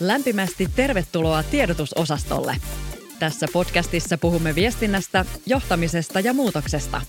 Lämpimästi 0.00 0.68
tervetuloa 0.76 1.42
tiedotusosastolle. 1.42 2.56
Tässä 3.18 3.46
podcastissa 3.52 4.18
puhumme 4.18 4.54
viestinnästä, 4.54 5.24
johtamisesta 5.46 6.20
ja 6.20 6.34
muutoksesta. 6.34 7.00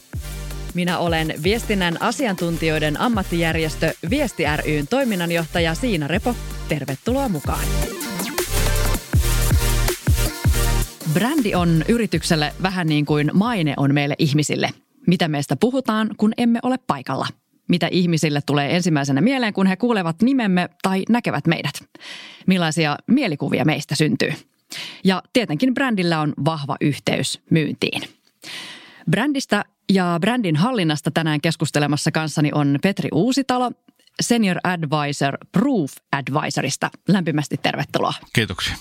Minä 0.74 1.00
olen 1.00 1.34
viestinnän 1.44 2.02
asiantuntijoiden 2.02 3.02
ammattijärjestö 3.02 3.94
Viesti 4.10 4.44
ryn 4.66 4.88
toiminnanjohtaja 4.88 5.76
Siina 5.76 6.08
Repo. 6.08 6.36
Tervetuloa 6.70 7.30
mukaan. 7.30 7.66
Brändi 11.14 11.56
on 11.56 11.84
yritykselle 11.88 12.54
vähän 12.64 12.88
niin 12.88 13.06
kuin 13.06 13.32
maine 13.34 13.74
on 13.78 13.94
meille 13.94 14.16
ihmisille. 14.20 14.70
Mitä 15.08 15.28
meistä 15.28 15.56
puhutaan, 15.56 16.10
kun 16.18 16.34
emme 16.38 16.60
ole 16.64 16.78
paikalla– 16.88 17.28
mitä 17.72 17.88
ihmisille 17.92 18.42
tulee 18.46 18.76
ensimmäisenä 18.76 19.22
mieleen, 19.22 19.54
kun 19.54 19.68
he 19.68 19.76
kuulevat 19.76 20.22
nimemme 20.22 20.70
tai 20.82 21.04
näkevät 21.10 21.48
meidät. 21.48 21.74
Millaisia 22.48 22.98
mielikuvia 23.08 23.66
meistä 23.66 23.96
syntyy. 23.96 24.34
Ja 25.04 25.24
tietenkin 25.34 25.74
brändillä 25.74 26.20
on 26.20 26.34
vahva 26.46 26.76
yhteys 26.82 27.42
myyntiin. 27.50 28.02
Brändistä 29.10 29.66
ja 29.94 30.18
brändin 30.22 30.56
hallinnasta 30.56 31.12
tänään 31.12 31.42
keskustelemassa 31.42 32.12
kanssani 32.12 32.52
on 32.54 32.80
Petri 32.82 33.10
Uusitalo, 33.14 33.72
Senior 34.22 34.58
Advisor 34.64 35.38
Proof 35.52 35.94
Advisorista. 36.12 36.90
Lämpimästi 37.08 37.58
tervetuloa. 37.64 38.14
Kiitoksia. 38.34 38.76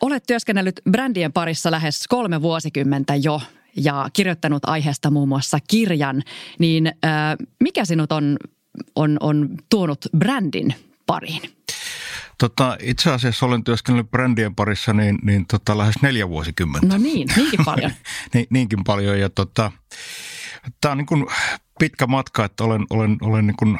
Olet 0.00 0.24
työskennellyt 0.26 0.80
brändien 0.90 1.32
parissa 1.32 1.70
lähes 1.70 2.06
kolme 2.08 2.42
vuosikymmentä 2.42 3.14
jo 3.14 3.40
ja 3.76 4.08
kirjoittanut 4.12 4.64
aiheesta 4.64 5.10
muun 5.10 5.28
muassa 5.28 5.58
kirjan, 5.68 6.22
niin 6.58 6.86
äh, 6.86 7.12
mikä 7.60 7.84
sinut 7.84 8.12
on, 8.12 8.36
on, 8.94 9.16
on 9.20 9.48
tuonut 9.70 10.06
brändin 10.18 10.74
pariin? 11.06 11.42
Tota, 12.38 12.76
itse 12.82 13.10
asiassa 13.10 13.46
olen 13.46 13.64
työskennellyt 13.64 14.10
brändien 14.10 14.54
parissa 14.54 14.92
niin, 14.92 15.18
niin 15.22 15.46
tota, 15.46 15.78
lähes 15.78 15.94
neljä 16.02 16.28
vuosikymmentä. 16.28 16.86
No 16.86 16.98
niin, 16.98 17.28
niinkin 17.36 17.64
paljon. 17.64 17.90
niin, 18.34 18.46
niinkin 18.50 18.84
paljon 18.84 19.20
ja 19.20 19.30
tota, 19.30 19.72
tämä 20.80 20.92
on 20.92 20.98
niin 20.98 21.06
kuin 21.06 21.26
pitkä 21.78 22.06
matka, 22.06 22.44
että 22.44 22.64
olen, 22.64 22.86
olen, 22.90 23.16
olen 23.22 23.46
niin 23.46 23.56
kuin 23.56 23.78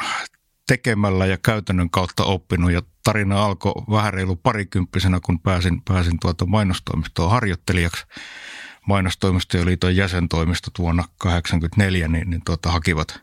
tekemällä 0.67 1.27
ja 1.27 1.39
käytännön 1.39 1.91
kautta 1.91 2.25
oppinut 2.25 2.73
ja 2.73 2.83
tarina 3.05 3.45
alkoi 3.45 3.73
vähän 3.91 4.15
reilu 4.15 4.37
parikymppisenä, 4.37 5.21
kun 5.25 5.41
pääsin, 5.41 5.83
pääsin 5.89 6.19
tuota 6.21 6.47
mainostoimistoon 6.47 7.31
harjoittelijaksi– 7.31 8.05
mainostoimistojen 8.87 9.67
liiton 9.67 9.97
jäsentoimistot 9.97 10.79
vuonna 10.79 11.03
1984 11.03 12.09
niin, 12.09 12.31
niin 12.31 12.43
tuota, 12.45 12.71
hakivat, 12.71 13.21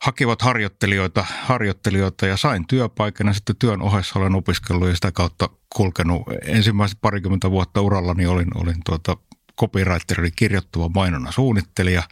hakivat 0.00 0.42
harjoittelijoita, 0.42 1.26
harjoittelijoita 1.42 2.26
ja 2.26 2.36
sain 2.36 2.66
työpaikan 2.66 3.26
ja 3.26 3.32
sitten 3.32 3.56
työn 3.56 3.82
ohessa 3.82 4.18
olen 4.18 4.34
opiskellut 4.34 4.88
ja 4.88 4.94
sitä 4.94 5.12
kautta 5.12 5.48
kulkenut. 5.76 6.22
Ensimmäiset 6.44 6.98
parikymmentä 7.00 7.50
vuotta 7.50 7.80
urallani 7.80 8.26
olin, 8.26 8.58
olin 8.58 8.80
tuota 8.84 9.16
copywriter 9.60 10.20
eli 10.20 10.30
kirjoittava 10.30 10.88
mainona 10.88 11.32
suunnittelija. 11.32 12.02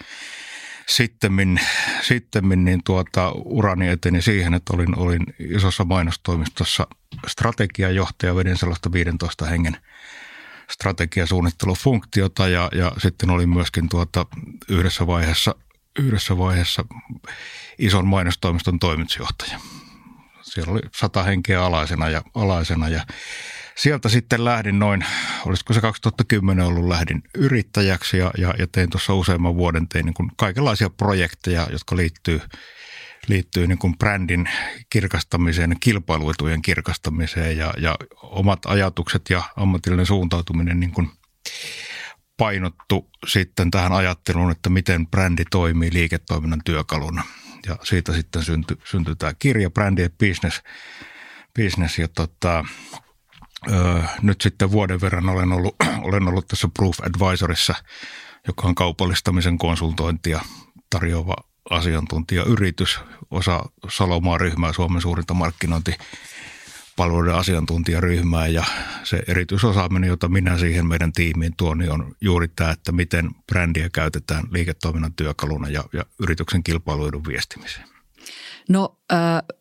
Sittemmin, 0.88 1.60
sittemmin 2.02 2.64
niin 2.64 2.80
tuota, 2.84 3.32
urani 3.32 3.88
eteni 3.88 4.22
siihen, 4.22 4.54
että 4.54 4.72
olin, 4.76 4.98
olin 4.98 5.26
isossa 5.38 5.84
mainostoimistossa 5.84 6.86
strategiajohtaja, 7.26 8.36
vedin 8.36 8.56
sellaista 8.56 8.92
15 8.92 9.44
hengen– 9.44 9.76
strategiasuunnittelufunktiota 10.70 12.48
ja, 12.48 12.68
ja 12.72 12.92
sitten 12.98 13.30
oli 13.30 13.46
myöskin 13.46 13.88
tuota 13.88 14.26
yhdessä 14.68 15.06
vaiheessa, 15.06 15.54
yhdessä 15.98 16.38
vaiheessa 16.38 16.84
ison 17.78 18.06
mainostoimiston 18.06 18.78
toimitusjohtaja. 18.78 19.60
Siellä 20.42 20.72
oli 20.72 20.80
sata 20.96 21.22
henkeä 21.22 21.64
alaisena 21.64 22.08
ja, 22.08 22.22
alaisena 22.34 22.88
ja 22.88 23.06
sieltä 23.76 24.08
sitten 24.08 24.44
lähdin 24.44 24.78
noin, 24.78 25.04
olisiko 25.46 25.72
se 25.72 25.80
2010 25.80 26.66
ollut, 26.66 26.88
lähdin 26.88 27.22
yrittäjäksi 27.34 28.18
ja, 28.18 28.30
ja, 28.38 28.54
ja 28.58 28.66
tein 28.66 28.90
tuossa 28.90 29.14
useamman 29.14 29.56
vuoden, 29.56 29.88
tein 29.88 30.06
niin 30.06 30.30
kaikenlaisia 30.36 30.90
projekteja, 30.90 31.66
jotka 31.72 31.96
liittyy 31.96 32.40
liittyy 33.28 33.66
niin 33.66 33.78
kuin 33.78 33.98
brändin 33.98 34.48
kirkastamiseen, 34.90 35.76
kilpailuetujen 35.80 36.62
kirkastamiseen 36.62 37.56
ja, 37.56 37.74
ja 37.78 37.96
omat 38.22 38.66
ajatukset 38.66 39.30
ja 39.30 39.42
ammatillinen 39.56 40.06
suuntautuminen 40.06 40.80
niin 40.80 40.92
kuin 40.92 41.10
painottu 42.36 43.10
sitten 43.26 43.70
tähän 43.70 43.92
ajatteluun, 43.92 44.50
että 44.50 44.70
miten 44.70 45.06
brändi 45.06 45.44
toimii 45.50 45.92
liiketoiminnan 45.92 46.60
työkaluna. 46.64 47.24
Ja 47.66 47.76
siitä 47.82 48.12
sitten 48.12 48.42
syntyi, 48.42 48.76
syntyi 48.84 49.16
tämä 49.16 49.34
kirja, 49.38 49.70
brändi 49.70 50.02
ja 50.02 50.10
business. 50.10 50.62
business 51.54 51.98
ja 51.98 52.08
tota, 52.08 52.64
ö, 53.72 54.02
nyt 54.22 54.40
sitten 54.40 54.70
vuoden 54.70 55.00
verran 55.00 55.28
olen 55.28 55.52
ollut, 55.52 55.76
olen 56.08 56.28
ollut 56.28 56.46
tässä 56.46 56.68
Proof 56.76 56.96
Advisorissa, 57.00 57.74
joka 58.46 58.68
on 58.68 58.74
kaupallistamisen 58.74 59.58
konsultointia 59.58 60.40
tarjoava 60.90 61.49
asiantuntijayritys, 61.70 63.00
osa 63.30 63.64
Salomaa-ryhmää, 63.88 64.72
Suomen 64.72 65.02
suurinta 65.02 65.34
markkinointi 65.34 65.94
palveluiden 66.96 67.34
asiantuntijaryhmää 67.34 68.46
ja 68.46 68.64
se 69.04 69.22
erityisosaaminen, 69.28 70.08
jota 70.08 70.28
minä 70.28 70.58
siihen 70.58 70.86
meidän 70.86 71.12
tiimiin 71.12 71.52
tuon, 71.56 71.78
niin 71.78 71.90
on 71.90 72.14
juuri 72.20 72.48
tämä, 72.48 72.70
että 72.70 72.92
miten 72.92 73.30
brändiä 73.46 73.88
käytetään 73.92 74.44
liiketoiminnan 74.50 75.12
työkaluna 75.12 75.68
ja, 75.68 75.84
ja 75.92 76.04
yrityksen 76.22 76.62
kilpailuidun 76.62 77.24
viestimiseen. 77.28 77.88
No 78.68 78.96
äh, 79.12 79.18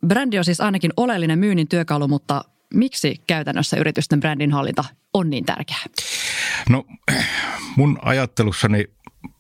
brändi 0.08 0.38
on 0.38 0.46
siis 0.46 0.62
ainakin 0.62 0.92
oleellinen 0.98 1.40
myynnin 1.40 1.68
työkalu, 1.68 2.08
mutta 2.08 2.44
miksi 2.74 3.16
käytännössä 3.28 3.78
yritysten 3.78 4.20
brändin 4.20 4.52
hallinta 4.52 4.86
on 5.14 5.30
niin 5.30 5.46
tärkeää? 5.46 5.86
No 6.70 6.86
mun 7.76 8.00
ajattelussani 8.02 8.86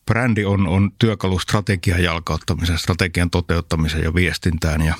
brändi 0.05 0.45
on, 0.45 0.67
on 0.67 0.91
työkalu 0.99 1.39
strategian 1.39 2.03
jalkauttamisen, 2.03 2.77
strategian 2.77 3.29
toteuttamisen 3.29 4.03
ja 4.03 4.13
viestintään 4.13 4.81
ja 4.81 4.95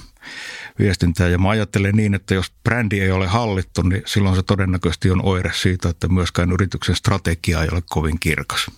viestintään. 0.80 1.32
Ja 1.32 1.38
mä 1.38 1.50
ajattelen 1.50 1.96
niin, 1.96 2.14
että 2.14 2.34
jos 2.34 2.52
brändi 2.64 3.00
ei 3.00 3.12
ole 3.12 3.28
hallittu, 3.28 3.82
niin 3.82 4.04
silloin 4.06 4.36
se 4.36 4.44
todennäköisesti 4.44 5.12
on 5.12 5.26
oire 5.26 5.52
siitä, 5.54 5.90
että 5.90 6.08
myöskään 6.08 6.52
yrityksen 6.52 6.96
strategia 6.96 7.62
ei 7.62 7.70
ole 7.72 7.84
kovin 7.90 8.20
kirkas. 8.20 8.72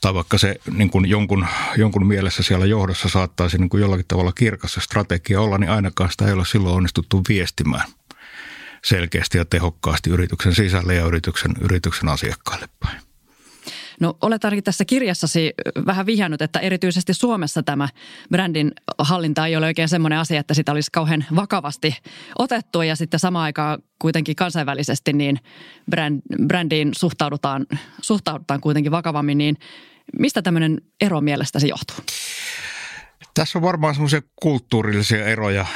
Tai 0.00 0.14
vaikka 0.14 0.38
se 0.38 0.56
niin 0.70 0.90
kuin 0.90 1.10
jonkun, 1.10 1.46
jonkun 1.76 2.06
mielessä 2.06 2.42
siellä 2.42 2.66
johdossa 2.66 3.08
saattaisi 3.08 3.58
niin 3.58 3.68
kuin 3.68 3.80
jollakin 3.80 4.06
tavalla 4.08 4.32
kirkas 4.32 4.72
se 4.74 4.80
strategia 4.80 5.40
olla, 5.40 5.58
niin 5.58 5.70
ainakaan 5.70 6.10
sitä 6.10 6.26
ei 6.26 6.32
ole 6.32 6.44
silloin 6.44 6.76
onnistuttu 6.76 7.22
viestimään 7.28 7.88
selkeästi 8.84 9.38
ja 9.38 9.44
tehokkaasti 9.44 10.10
yrityksen 10.10 10.54
sisälle 10.54 10.94
ja 10.94 11.04
yrityksen, 11.04 11.52
yrityksen 11.60 12.08
asiakkaille 12.08 12.68
päin. 12.80 13.11
No 14.02 14.16
olet 14.20 14.44
ainakin 14.44 14.64
tässä 14.64 14.84
kirjassasi 14.84 15.52
vähän 15.86 16.06
vihjannut, 16.06 16.42
että 16.42 16.58
erityisesti 16.58 17.14
Suomessa 17.14 17.62
tämä 17.62 17.88
brändin 18.30 18.72
hallinta 18.98 19.46
ei 19.46 19.56
ole 19.56 19.66
oikein 19.66 19.88
semmoinen 19.88 20.18
asia, 20.18 20.40
että 20.40 20.54
sitä 20.54 20.72
olisi 20.72 20.90
kauhean 20.92 21.24
vakavasti 21.36 21.96
otettu 22.38 22.82
ja 22.82 22.96
sitten 22.96 23.20
samaan 23.20 23.44
aikaan 23.44 23.78
kuitenkin 23.98 24.36
kansainvälisesti 24.36 25.12
niin 25.12 25.38
brändiin 26.46 26.90
suhtaudutaan, 26.96 27.66
suhtaudutaan 28.02 28.60
kuitenkin 28.60 28.92
vakavammin, 28.92 29.38
niin 29.38 29.56
mistä 30.18 30.42
tämmöinen 30.42 30.80
ero 31.00 31.20
mielestäsi 31.20 31.68
johtuu? 31.68 31.96
Tässä 33.34 33.58
on 33.58 33.62
varmaan 33.62 33.94
semmoisia 33.94 34.22
kulttuurillisia 34.36 35.26
eroja. 35.26 35.66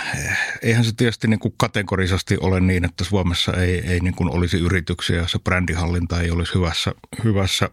Eihän 0.62 0.84
se 0.84 0.92
tietysti 0.96 1.28
niin 1.28 1.40
kategorisesti 1.56 2.36
ole 2.40 2.60
niin, 2.60 2.84
että 2.84 3.04
Suomessa 3.04 3.52
ei, 3.52 3.86
ei 3.86 4.00
niin 4.00 4.14
kuin 4.14 4.30
olisi 4.30 4.58
yrityksiä, 4.58 5.16
joissa 5.16 5.38
brändihallinta 5.38 6.20
ei 6.20 6.30
olisi 6.30 6.54
hyvässä, 6.54 6.92
hyvässä 7.24 7.70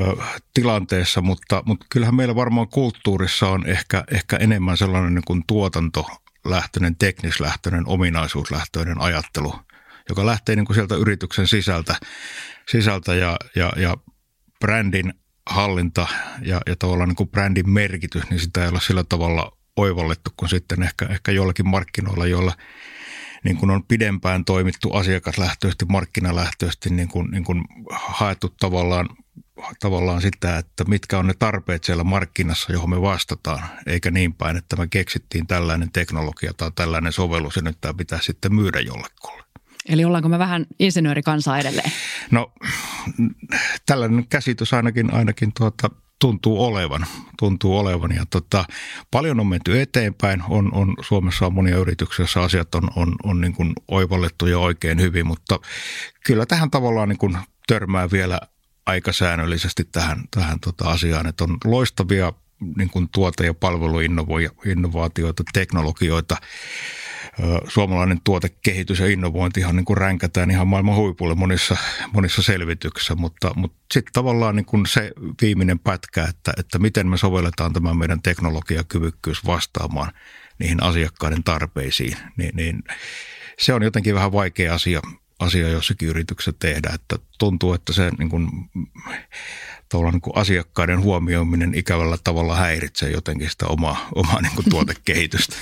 ö, 0.00 0.16
tilanteessa, 0.54 1.20
mutta, 1.20 1.62
mutta 1.66 1.86
kyllähän 1.90 2.14
meillä 2.14 2.34
varmaan 2.34 2.68
kulttuurissa 2.68 3.48
on 3.48 3.66
ehkä, 3.66 4.04
ehkä 4.12 4.36
enemmän 4.36 4.76
sellainen 4.76 5.14
niin 5.14 5.24
kuin 5.26 5.42
tuotantolähtöinen, 5.46 6.96
teknislähtöinen, 6.96 7.86
ominaisuuslähtöinen 7.86 9.00
ajattelu, 9.00 9.54
joka 10.08 10.26
lähtee 10.26 10.56
niin 10.56 10.66
kuin 10.66 10.74
sieltä 10.74 10.94
yrityksen 10.94 11.46
sisältä, 11.46 11.94
sisältä 12.68 13.14
ja, 13.14 13.36
ja, 13.56 13.72
ja 13.76 13.96
brändin 14.60 15.14
hallinta 15.50 16.06
ja, 16.42 16.60
ja 16.66 16.76
tavallaan 16.76 17.08
niin 17.08 17.16
kuin 17.16 17.28
brändin 17.28 17.70
merkitys, 17.70 18.30
niin 18.30 18.40
sitä 18.40 18.62
ei 18.62 18.68
ole 18.68 18.80
sillä 18.80 19.04
tavalla 19.04 19.56
oivallettu 19.76 20.30
kuin 20.36 20.48
sitten 20.48 20.82
ehkä, 20.82 21.06
ehkä 21.06 21.32
jollakin 21.32 21.68
markkinoilla, 21.68 22.26
joilla 22.26 22.52
niin 23.44 23.56
kuin 23.56 23.70
on 23.70 23.84
pidempään 23.84 24.44
toimittu 24.44 24.92
asiakaslähtöisesti, 24.92 25.84
markkinalähtöisesti, 25.84 26.90
niin 26.90 27.08
kuin, 27.08 27.30
niin 27.30 27.44
kuin 27.44 27.64
haettu 27.90 28.48
tavallaan, 28.60 29.08
tavallaan 29.80 30.22
sitä, 30.22 30.58
että 30.58 30.84
mitkä 30.84 31.18
on 31.18 31.26
ne 31.26 31.34
tarpeet 31.38 31.84
siellä 31.84 32.04
markkinassa, 32.04 32.72
johon 32.72 32.90
me 32.90 33.02
vastataan, 33.02 33.62
eikä 33.86 34.10
niin 34.10 34.34
päin, 34.34 34.56
että 34.56 34.76
me 34.76 34.86
keksittiin 34.86 35.46
tällainen 35.46 35.92
teknologia 35.92 36.52
tai 36.56 36.70
tällainen 36.74 37.12
sovellus 37.12 37.56
ja 37.56 37.62
nyt 37.62 37.78
tämä 37.80 37.94
pitää 37.94 38.18
sitten 38.22 38.54
myydä 38.54 38.80
jollekulle. 38.80 39.44
Eli 39.90 40.04
ollaanko 40.04 40.28
me 40.28 40.38
vähän 40.38 40.66
insinöörikansaa 40.78 41.58
edelleen? 41.58 41.92
No 42.30 42.52
tällainen 43.86 44.26
käsitys 44.28 44.72
ainakin, 44.72 45.14
ainakin 45.14 45.52
tuota, 45.58 45.90
tuntuu 46.20 46.64
olevan. 46.64 47.06
Tuntuu 47.38 47.78
olevan. 47.78 48.14
Ja 48.14 48.24
tota, 48.30 48.64
paljon 49.10 49.40
on 49.40 49.46
menty 49.46 49.80
eteenpäin. 49.80 50.42
On, 50.48 50.74
on, 50.74 50.94
Suomessa 51.00 51.46
on 51.46 51.54
monia 51.54 51.76
yrityksiä, 51.76 52.22
joissa 52.22 52.44
asiat 52.44 52.74
on, 52.74 52.90
on, 52.96 53.14
on 53.22 53.40
niin 53.40 53.52
kuin 53.52 53.72
oivallettu 53.88 54.46
ja 54.46 54.58
oikein 54.58 55.00
hyvin, 55.00 55.26
mutta 55.26 55.60
kyllä 56.26 56.46
tähän 56.46 56.70
tavallaan 56.70 57.08
niin 57.08 57.18
kuin 57.18 57.38
törmää 57.66 58.10
vielä 58.10 58.40
aika 58.86 59.12
säännöllisesti 59.12 59.84
tähän, 59.84 60.24
tähän 60.30 60.60
tota 60.60 60.90
asiaan, 60.90 61.26
että 61.26 61.44
on 61.44 61.58
loistavia 61.64 62.32
niin 62.76 62.90
kuin 62.90 63.08
tuote- 63.08 63.46
ja 63.46 63.54
palveluinnovaatioita, 63.54 65.42
teknologioita, 65.52 66.36
suomalainen 67.68 68.20
tuotekehitys 68.24 68.98
ja 68.98 69.06
innovointihan 69.06 69.76
niin 69.76 69.84
kuin 69.84 69.96
ränkätään 69.96 70.50
ihan 70.50 70.68
maailman 70.68 70.96
huipulle 70.96 71.34
monissa, 71.34 71.76
monissa 72.12 72.42
selvityksissä, 72.42 73.14
mutta, 73.14 73.50
mutta 73.56 73.78
sitten 73.92 74.12
tavallaan 74.12 74.56
niin 74.56 74.66
kuin 74.66 74.86
se 74.86 75.12
viimeinen 75.42 75.78
pätkä, 75.78 76.24
että, 76.24 76.52
että 76.56 76.78
miten 76.78 77.08
me 77.08 77.16
sovelletaan 77.16 77.72
tämä 77.72 77.94
meidän 77.94 78.22
teknologiakyvykkyys 78.22 79.46
vastaamaan 79.46 80.12
niihin 80.58 80.82
asiakkaiden 80.82 81.44
tarpeisiin, 81.44 82.16
niin, 82.36 82.56
niin 82.56 82.82
se 83.58 83.72
on 83.74 83.82
jotenkin 83.82 84.14
vähän 84.14 84.32
vaikea 84.32 84.74
asia, 84.74 85.00
asia 85.38 85.68
jossakin 85.68 86.08
yrityksessä 86.08 86.52
tehdä, 86.58 86.90
että 86.94 87.16
tuntuu, 87.38 87.72
että 87.72 87.92
se 87.92 88.10
niin 88.18 88.28
kuin, 88.28 88.48
niin 90.12 90.20
kuin 90.20 90.36
asiakkaiden 90.36 91.00
huomioiminen 91.00 91.74
ikävällä 91.74 92.18
tavalla 92.24 92.56
häiritsee 92.56 93.10
jotenkin 93.10 93.50
sitä 93.50 93.66
omaa, 93.66 94.08
omaa 94.14 94.42
niin 94.42 94.54
kuin 94.54 94.70
tuotekehitystä. 94.70 95.56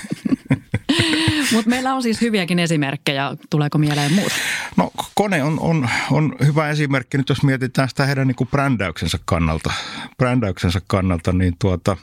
Mutta 1.53 1.69
meillä 1.69 1.93
on 1.93 2.03
siis 2.03 2.21
hyviäkin 2.21 2.59
esimerkkejä. 2.59 3.35
Tuleeko 3.49 3.77
mieleen 3.77 4.13
muuta? 4.13 4.35
No 4.77 4.91
kone 5.15 5.43
on, 5.43 5.59
on, 5.59 5.89
on 6.11 6.35
hyvä 6.45 6.69
esimerkki 6.69 7.17
nyt, 7.17 7.29
jos 7.29 7.43
mietitään 7.43 7.89
sitä 7.89 8.05
heidän 8.05 8.27
niin 8.27 8.47
brändäyksensä 8.51 9.19
kannalta. 9.25 9.73
Brändäyksensä 10.17 10.81
kannalta, 10.87 11.33
niin 11.33 11.55
tuota, 11.59 11.97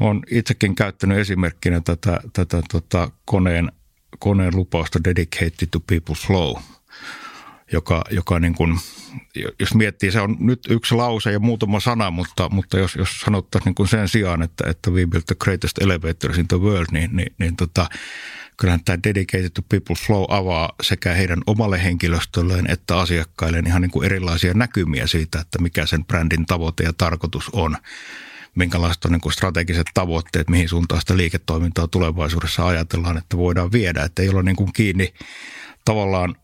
on 0.00 0.22
itsekin 0.30 0.74
käyttänyt 0.74 1.18
esimerkkinä 1.18 1.80
tätä, 1.80 2.20
tätä 2.32 2.62
tota, 2.72 3.10
koneen, 3.24 3.72
koneen 4.18 4.56
lupausta 4.56 5.04
Dedicated 5.04 5.68
to 5.70 5.80
People 5.80 6.14
Flow– 6.26 6.56
joka, 7.72 8.04
joka 8.10 8.40
niin 8.40 8.54
kuin, 8.54 8.78
jos 9.58 9.74
miettii, 9.74 10.12
se 10.12 10.20
on 10.20 10.36
nyt 10.40 10.60
yksi 10.70 10.94
lause 10.94 11.32
ja 11.32 11.38
muutama 11.38 11.80
sana, 11.80 12.10
mutta, 12.10 12.48
mutta 12.48 12.78
jos, 12.78 12.96
jos 12.96 13.20
sanottaisiin 13.20 13.66
niin 13.66 13.74
kuin 13.74 13.88
sen 13.88 14.08
sijaan, 14.08 14.42
että, 14.42 14.70
että 14.70 14.90
we 14.90 15.06
built 15.06 15.26
the 15.26 15.34
greatest 15.34 15.78
elevators 15.78 16.38
in 16.38 16.48
the 16.48 16.60
world, 16.60 16.86
niin, 16.92 17.16
niin, 17.16 17.34
niin 17.38 17.56
tota, 17.56 17.88
kyllähän 18.56 18.84
tämä 18.84 18.98
Dedicated 19.04 19.50
to 19.50 19.62
People 19.68 19.96
Flow 20.06 20.24
avaa 20.28 20.72
sekä 20.82 21.14
heidän 21.14 21.40
omalle 21.46 21.84
henkilöstölleen 21.84 22.70
että 22.70 22.98
asiakkailleen 22.98 23.66
ihan 23.66 23.82
niin 23.82 23.90
kuin 23.90 24.06
erilaisia 24.06 24.54
näkymiä 24.54 25.06
siitä, 25.06 25.40
että 25.40 25.62
mikä 25.62 25.86
sen 25.86 26.04
brändin 26.04 26.46
tavoite 26.46 26.84
ja 26.84 26.92
tarkoitus 26.92 27.48
on 27.52 27.76
minkälaiset 28.54 29.04
on 29.04 29.12
niin 29.12 29.20
kuin 29.20 29.32
strategiset 29.32 29.86
tavoitteet, 29.94 30.50
mihin 30.50 30.68
suuntaan 30.68 31.00
sitä 31.00 31.16
liiketoimintaa 31.16 31.88
tulevaisuudessa 31.88 32.66
ajatellaan, 32.66 33.18
että 33.18 33.36
voidaan 33.36 33.72
viedä, 33.72 34.02
että 34.04 34.22
ei 34.22 34.28
ole 34.28 34.42
niin 34.42 34.56
kuin 34.56 34.72
kiinni 34.72 35.14
tavallaan 35.84 36.36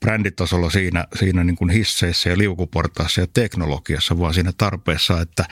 bränditasolla 0.00 0.70
siinä, 0.70 1.04
siinä 1.18 1.44
niin 1.44 1.56
kuin 1.56 1.70
hisseissä 1.70 2.30
ja 2.30 2.38
liukuportaassa 2.38 3.20
ja 3.20 3.26
teknologiassa, 3.34 4.18
vaan 4.18 4.34
siinä 4.34 4.52
tarpeessa, 4.58 5.20
että 5.20 5.44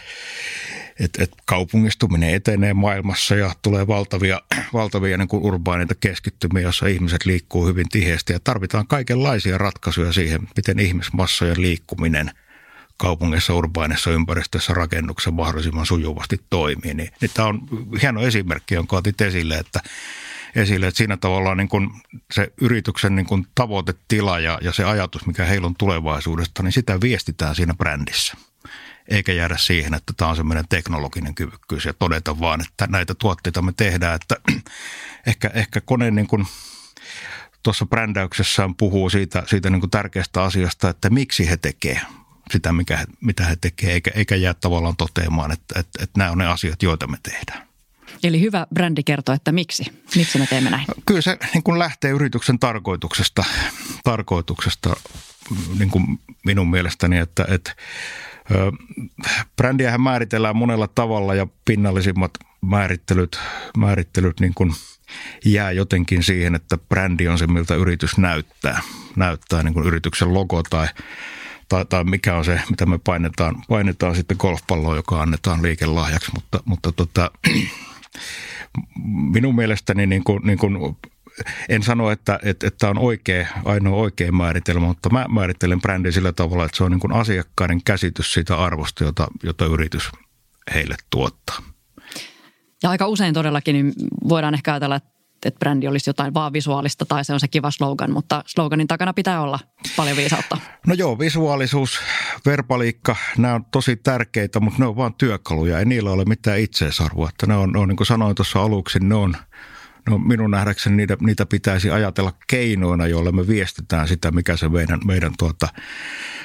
et, 1.01 1.11
et 1.19 1.31
kaupungistuminen 1.45 2.35
etenee 2.35 2.75
maailmassa 2.75 3.35
ja 3.35 3.53
tulee 3.63 3.87
valtavia, 3.87 4.41
valtavia 4.73 5.19
niin 5.19 5.29
kuin 5.29 5.43
urbaaneita 5.43 5.95
keskittymiä, 5.95 6.63
joissa 6.63 6.87
ihmiset 6.87 7.27
liikkuu 7.27 7.67
hyvin 7.67 7.89
tiheästi 7.89 8.33
ja 8.33 8.41
tarvitaan 8.45 8.87
kaikenlaisia 8.87 9.59
ratkaisuja 9.59 10.13
siihen, 10.13 10.49
miten 10.57 10.79
ihmismassojen 10.79 11.63
liikkuminen 11.63 12.31
kaupungissa, 12.97 13.55
urbaanissa 13.55 14.11
ympäristössä, 14.11 14.75
rakennuksessa 14.75 15.31
mahdollisimman 15.31 15.87
sujuvasti 15.87 16.41
toimii. 16.51 16.95
Niin, 16.95 17.11
niin 17.21 17.31
tämä 17.35 17.49
on 17.49 17.61
hieno 18.03 18.21
esimerkki, 18.21 18.75
jonka 18.75 18.97
otit 18.97 19.21
esille, 19.21 19.55
että 19.59 19.81
esille. 20.55 20.87
Että 20.87 20.99
siinä 20.99 21.17
tavallaan 21.17 21.57
niin 21.57 21.69
kuin 21.69 21.91
se 22.33 22.53
yrityksen 22.61 23.17
niin 23.17 23.27
kuin 23.27 23.47
tavoitetila 23.55 24.39
ja, 24.39 24.59
ja 24.63 24.73
se 24.73 24.85
ajatus, 24.85 25.27
mikä 25.27 25.45
heillä 25.45 25.67
on 25.67 25.75
tulevaisuudesta, 25.79 26.63
niin 26.63 26.73
sitä 26.73 27.01
viestitään 27.01 27.55
siinä 27.55 27.75
brändissä. 27.75 28.37
Eikä 29.09 29.33
jäädä 29.33 29.57
siihen, 29.57 29.95
että 29.95 30.13
tämä 30.17 30.31
on 30.31 30.37
semmoinen 30.37 30.69
teknologinen 30.69 31.35
kyvykkyys 31.35 31.85
ja 31.85 31.93
todeta 31.93 32.41
vaan, 32.41 32.61
että 32.61 32.87
näitä 32.87 33.15
tuotteita 33.15 33.63
me 33.63 33.73
tehdään. 33.77 34.15
Että 34.15 34.37
ehkä, 35.27 35.51
ehkä 35.55 35.81
kone 35.81 36.11
niin 36.11 36.27
kuin 36.27 36.47
tuossa 37.63 37.87
brändäyksessään 37.87 38.75
puhuu 38.75 39.11
siitä, 39.11 39.43
siitä 39.47 39.71
niin 39.71 39.81
kuin 39.81 39.91
tärkeästä 39.91 40.43
asiasta, 40.43 40.89
että 40.89 41.11
miksi 41.11 41.51
he 41.51 41.57
tekee 41.57 42.01
sitä, 42.51 42.73
mikä 42.73 43.05
mitä 43.21 43.45
he 43.45 43.57
tekee, 43.61 43.93
eikä, 43.93 44.11
eikä 44.15 44.37
jää 44.37 44.55
tavallaan 44.55 44.97
toteamaan, 44.97 45.53
että, 45.53 45.81
että, 45.81 46.03
että 46.03 46.19
nämä 46.19 46.31
on 46.31 46.39
ne 46.39 46.47
asiat, 46.47 46.83
joita 46.83 47.07
me 47.07 47.17
tehdään. 47.23 47.72
Eli 48.23 48.41
hyvä 48.41 48.67
brändi 48.75 49.03
kertoo, 49.03 49.35
että 49.35 49.53
miksi? 49.53 49.85
Miksi 50.17 50.39
me 50.39 50.47
teemme 50.47 50.71
näin? 50.71 50.85
Kyllä 51.07 51.21
se 51.21 51.39
niin 51.55 51.63
kuin 51.63 51.79
lähtee 51.79 52.11
yrityksen 52.11 52.59
tarkoituksesta, 52.59 53.45
tarkoituksesta 54.05 54.97
niin 55.79 55.91
kuin 55.91 56.21
minun 56.45 56.71
mielestäni, 56.71 57.19
että, 57.19 57.47
että 57.49 57.75
brändiähän 59.57 60.01
määritellään 60.01 60.57
monella 60.57 60.89
tavalla 60.95 61.35
ja 61.35 61.47
pinnallisimmat 61.65 62.31
määrittelyt, 62.61 63.39
määrittelyt 63.77 64.41
niin 64.41 64.55
kuin 64.55 64.73
jää 65.45 65.73
jotenkin 65.73 66.23
siihen, 66.23 66.55
että 66.55 66.79
brändi 66.79 67.29
on 67.29 67.39
se, 67.39 67.47
miltä 67.47 67.75
yritys 67.75 68.19
näyttää. 68.19 68.83
Näyttää 69.17 69.63
niin 69.63 69.75
kuin 69.75 69.87
yrityksen 69.87 70.35
logo 70.35 70.63
tai 70.63 70.89
tai, 71.69 71.85
tai 71.85 72.05
mikä 72.05 72.37
on 72.37 72.45
se, 72.45 72.61
mitä 72.71 72.87
me 72.87 72.99
painetaan, 72.99 73.63
painetaan 73.69 74.17
sitten 74.17 74.37
golfpalloon, 74.41 74.97
joka 74.97 75.23
annetaan 75.23 75.63
liikelahjaksi, 75.63 76.31
mutta, 76.35 76.63
mutta 76.65 76.93
tota, 76.93 77.31
minun 79.35 79.55
mielestäni 79.55 80.07
niin 80.07 80.25
kuin, 80.25 80.47
niin 80.47 80.59
kuin, 80.59 80.97
en 81.69 81.83
sano, 81.83 82.11
että, 82.11 82.39
että, 82.43 82.67
että 82.67 82.91
on 82.91 82.99
oikea, 82.99 83.47
ainoa 83.65 83.97
oikea 83.97 84.33
määritelmä, 84.33 84.87
mutta 84.87 85.11
mä 85.11 85.27
määrittelen 85.29 85.81
brändin 85.81 86.13
sillä 86.13 86.33
tavalla, 86.33 86.65
että 86.65 86.77
se 86.77 86.85
on 86.85 86.91
niin 86.91 87.01
kuin 87.01 87.13
asiakkaiden 87.13 87.83
käsitys 87.85 88.33
siitä 88.33 88.57
arvosta, 88.57 89.05
jota, 89.05 89.27
jota 89.43 89.67
yritys 89.67 90.11
heille 90.75 90.95
tuottaa. 91.11 91.59
Ja 92.83 92.91
aika 92.91 93.09
usein 93.09 93.35
todellakin 93.35 93.73
niin 93.73 93.93
voidaan 94.29 94.55
ehkä 94.55 94.73
ajatella, 94.73 94.97
että 94.97 95.11
että 95.49 95.59
brändi 95.59 95.89
olisi 95.89 96.11
jotain 96.11 96.35
vaan 96.35 96.53
visuaalista 96.53 97.07
tai 97.07 97.25
se 97.25 97.33
on 97.33 97.41
se 97.41 97.49
kiva 97.49 97.71
slogan, 97.71 98.13
mutta 98.13 98.45
sloganin 98.47 98.87
takana 98.87 99.13
pitää 99.13 99.41
olla 99.41 99.59
paljon 99.97 100.17
viisautta. 100.17 100.59
No 100.87 100.95
joo, 100.95 101.19
visuaalisuus, 101.19 102.01
verbaliikka, 102.47 103.17
nämä 103.39 103.55
on 103.55 103.65
tosi 103.65 103.97
tärkeitä, 103.97 104.61
mutta 104.61 104.79
ne 104.79 104.87
on 104.87 104.97
vain 104.97 105.15
työkaluja. 105.15 105.79
Ei 105.79 105.85
niillä 105.85 106.11
ole 106.11 106.25
mitään 106.25 106.61
itseisarvoa. 106.61 107.29
Että 107.29 107.47
ne 107.47 107.57
on, 107.57 107.77
on, 107.77 107.89
niin 107.89 107.97
kuin 107.97 108.07
sanoin 108.07 108.35
tuossa 108.35 108.63
aluksi, 108.63 108.99
ne 108.99 109.15
on, 109.15 109.37
no 110.09 110.19
minun 110.19 110.51
nähdäkseni 110.51 110.97
niitä, 110.97 111.17
niitä 111.21 111.47
pitäisi 111.47 111.91
ajatella 111.91 112.33
keinoina, 112.47 113.07
joilla 113.07 113.33
me 113.33 113.49
viestitään 113.49 114.09
sitä, 114.09 114.31
mikä 114.31 114.57
se 114.57 114.69
meidän, 114.69 115.01
meidän 115.05 115.33
tuota, 115.39 115.69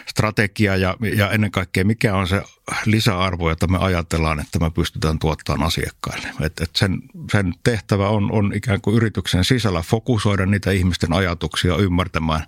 strategia 0.10 0.76
ja, 0.76 0.96
ja 1.16 1.32
ennen 1.32 1.52
kaikkea 1.52 1.86
mikä 1.86 2.16
on 2.16 2.28
se 2.28 2.42
lisäarvo, 2.86 3.50
jota 3.50 3.68
me 3.68 3.78
ajatellaan, 3.78 4.40
että 4.40 4.60
me 4.60 4.72
pystytään 4.72 5.20
tuottamaan 5.20 5.68
asiakkaille. 5.68 6.28
Et, 6.42 6.62
et 6.62 6.76
sen, 6.76 7.00
sen 7.32 7.54
tehtävä 7.64 8.10
on, 8.10 8.32
on 8.32 8.52
ikään 8.56 8.82
kuin 8.82 8.96
yrityksen 8.96 9.44
sisällä 9.44 9.82
fokusoida 9.82 10.46
niitä 10.46 10.72
ihmisten 10.72 11.14
ajatuksia 11.14 11.76
ymmärtämään, 11.76 12.46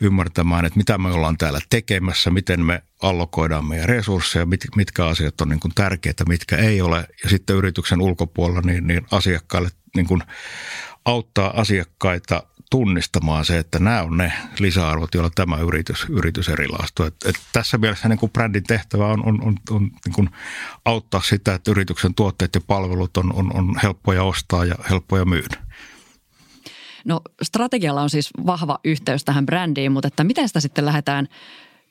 ymmärtämään, 0.00 0.64
että 0.64 0.76
mitä 0.76 0.98
me 0.98 1.08
ollaan 1.08 1.38
täällä 1.38 1.60
tekemässä, 1.70 2.30
miten 2.30 2.64
me 2.64 2.82
allokoidaan 3.02 3.64
meidän 3.64 3.88
resursseja, 3.88 4.46
mit, 4.46 4.60
mitkä 4.76 5.06
asiat 5.06 5.40
on 5.40 5.48
niin 5.48 5.60
tärkeitä, 5.74 6.24
mitkä 6.24 6.56
ei 6.56 6.80
ole. 6.80 7.08
Ja 7.24 7.30
sitten 7.30 7.56
yrityksen 7.56 8.00
ulkopuolella 8.00 8.60
niin, 8.60 8.86
niin 8.86 9.06
asiakkaille 9.10 9.68
niin 9.94 10.06
kuin 10.06 10.22
auttaa 11.04 11.60
asiakkaita 11.60 12.42
tunnistamaan 12.70 13.44
se, 13.44 13.58
että 13.58 13.78
nämä 13.78 14.02
on 14.02 14.16
ne 14.16 14.32
lisäarvot, 14.58 15.14
joilla 15.14 15.30
tämä 15.34 15.58
yritys, 15.58 16.06
yritys 16.08 16.48
erilaistuu. 16.48 17.06
Et, 17.06 17.14
et 17.24 17.34
tässä 17.52 17.78
mielessä 17.78 18.08
niin 18.08 18.18
kuin 18.18 18.32
brändin 18.32 18.64
tehtävä 18.64 19.06
on, 19.06 19.26
on, 19.26 19.42
on, 19.42 19.56
on 19.70 19.82
niin 19.82 20.12
kuin 20.14 20.30
auttaa 20.84 21.20
sitä, 21.20 21.54
että 21.54 21.70
yrityksen 21.70 22.14
tuotteet 22.14 22.54
ja 22.54 22.60
palvelut 22.66 23.16
on, 23.16 23.32
on, 23.34 23.56
on 23.56 23.74
helppoja 23.82 24.22
ostaa 24.22 24.64
ja 24.64 24.74
helppoja 24.90 25.24
myydä. 25.24 25.56
No 27.04 27.20
strategialla 27.42 28.02
on 28.02 28.10
siis 28.10 28.30
vahva 28.46 28.78
yhteys 28.84 29.24
tähän 29.24 29.46
brändiin, 29.46 29.92
mutta 29.92 30.08
että 30.08 30.24
miten 30.24 30.48
sitä 30.48 30.60
sitten 30.60 30.86
lähdetään 30.86 31.28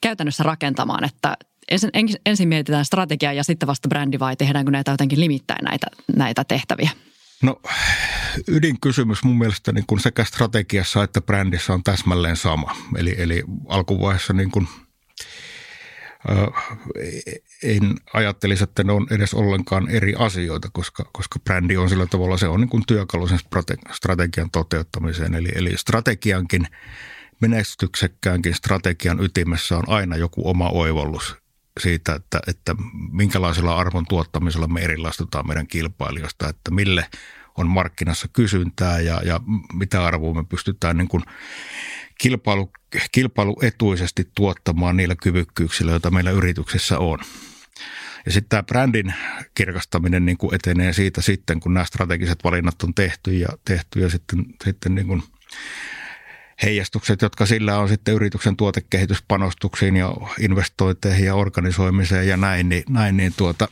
käytännössä 0.02 0.44
rakentamaan, 0.44 1.04
että 1.04 1.38
ensin, 1.70 1.90
ensin 2.26 2.48
mietitään 2.48 2.86
strategiaa 2.86 3.34
ja 3.34 3.44
sitten 3.44 3.68
vasta 3.68 3.88
brändi 3.88 4.20
vai 4.20 4.36
tehdäänkö 4.36 4.72
näitä 4.72 4.92
jotenkin 4.92 5.20
limittäin 5.20 5.64
näitä, 5.64 5.88
näitä 6.16 6.44
tehtäviä? 6.44 6.90
No 7.44 7.62
ydinkysymys 8.48 9.24
mun 9.24 9.38
mielestä 9.38 9.72
niin 9.72 9.86
kuin 9.88 10.00
sekä 10.00 10.24
strategiassa 10.24 11.04
että 11.04 11.22
brändissä 11.22 11.74
on 11.74 11.84
täsmälleen 11.84 12.36
sama. 12.36 12.76
Eli, 12.98 13.16
eli 13.18 13.44
alkuvaiheessa 13.68 14.34
niin 14.34 14.52
kuin, 14.52 14.68
äh, 16.30 16.78
en 17.64 17.96
ajattelisi, 18.14 18.64
että 18.64 18.84
ne 18.84 18.92
on 18.92 19.08
edes 19.12 19.34
ollenkaan 19.34 19.90
eri 19.90 20.14
asioita, 20.18 20.70
koska, 20.74 21.10
koska 21.14 21.40
brändi 21.40 21.78
on 21.78 21.90
sillä 21.90 22.06
tavalla, 22.06 22.38
se 22.38 22.48
on 22.48 22.60
niin 22.60 22.70
kuin 22.70 22.84
työkalu 22.88 23.28
sen 23.28 23.40
strategian 23.92 24.52
toteuttamiseen. 24.52 25.36
Eli, 25.36 25.50
eli 25.56 25.78
strategiankin, 25.78 26.68
menestyksekkäänkin 27.42 28.56
strategian 28.56 29.24
ytimessä 29.24 29.78
on 29.78 29.84
aina 29.88 30.18
joku 30.18 30.50
oma 30.50 30.70
oivallus 30.70 31.43
siitä, 31.80 32.16
että, 32.16 32.40
että 32.48 32.76
minkälaisella 33.12 33.78
arvon 33.78 34.06
tuottamisella 34.10 34.68
me 34.68 34.82
erilaistutaan 34.82 35.48
meidän 35.48 35.68
kilpailijoista, 35.68 36.50
että 36.50 36.72
mille 36.72 37.06
on 37.58 37.68
markkinassa 37.68 38.28
kysyntää 38.34 39.00
ja, 39.00 39.22
ja 39.26 39.40
mitä 39.74 40.06
arvoa 40.06 40.34
me 40.34 40.44
pystytään 40.44 40.98
niin 40.98 41.08
kuin 41.08 41.24
kilpailu, 42.22 42.72
kilpailuetuisesti 43.12 44.32
tuottamaan 44.36 44.98
niillä 44.98 45.16
kyvykkyyksillä, 45.24 45.92
joita 45.92 46.12
meillä 46.12 46.32
yrityksessä 46.32 47.00
on. 47.00 47.20
Ja 48.26 48.32
sitten 48.32 48.50
tämä 48.50 48.64
brändin 48.64 49.14
kirkastaminen 49.54 50.26
niin 50.26 50.38
kuin 50.38 50.56
etenee 50.56 50.94
siitä 50.94 51.22
sitten, 51.22 51.60
kun 51.60 51.74
nämä 51.74 51.86
strategiset 51.86 52.40
valinnat 52.44 52.84
on 52.84 52.94
tehty 52.94 53.38
ja, 53.38 53.48
tehty 53.66 54.00
ja 54.00 54.10
sitten, 54.10 54.46
sitten 54.64 54.96
niin 54.96 55.08
kuin 55.08 55.24
heijastukset, 56.64 57.22
jotka 57.22 57.46
sillä 57.46 57.78
on 57.78 57.90
sitten 57.90 58.14
yrityksen 58.14 58.56
tuotekehityspanostuksiin 58.56 59.96
ja 59.96 60.14
investointeihin 60.40 61.26
ja 61.26 61.36
organisoimiseen 61.36 62.28
ja 62.28 62.38
näin, 62.38 62.70
niin, 62.70 62.84
näin, 62.90 63.18
niin 63.18 63.34
tuota, 63.38 63.68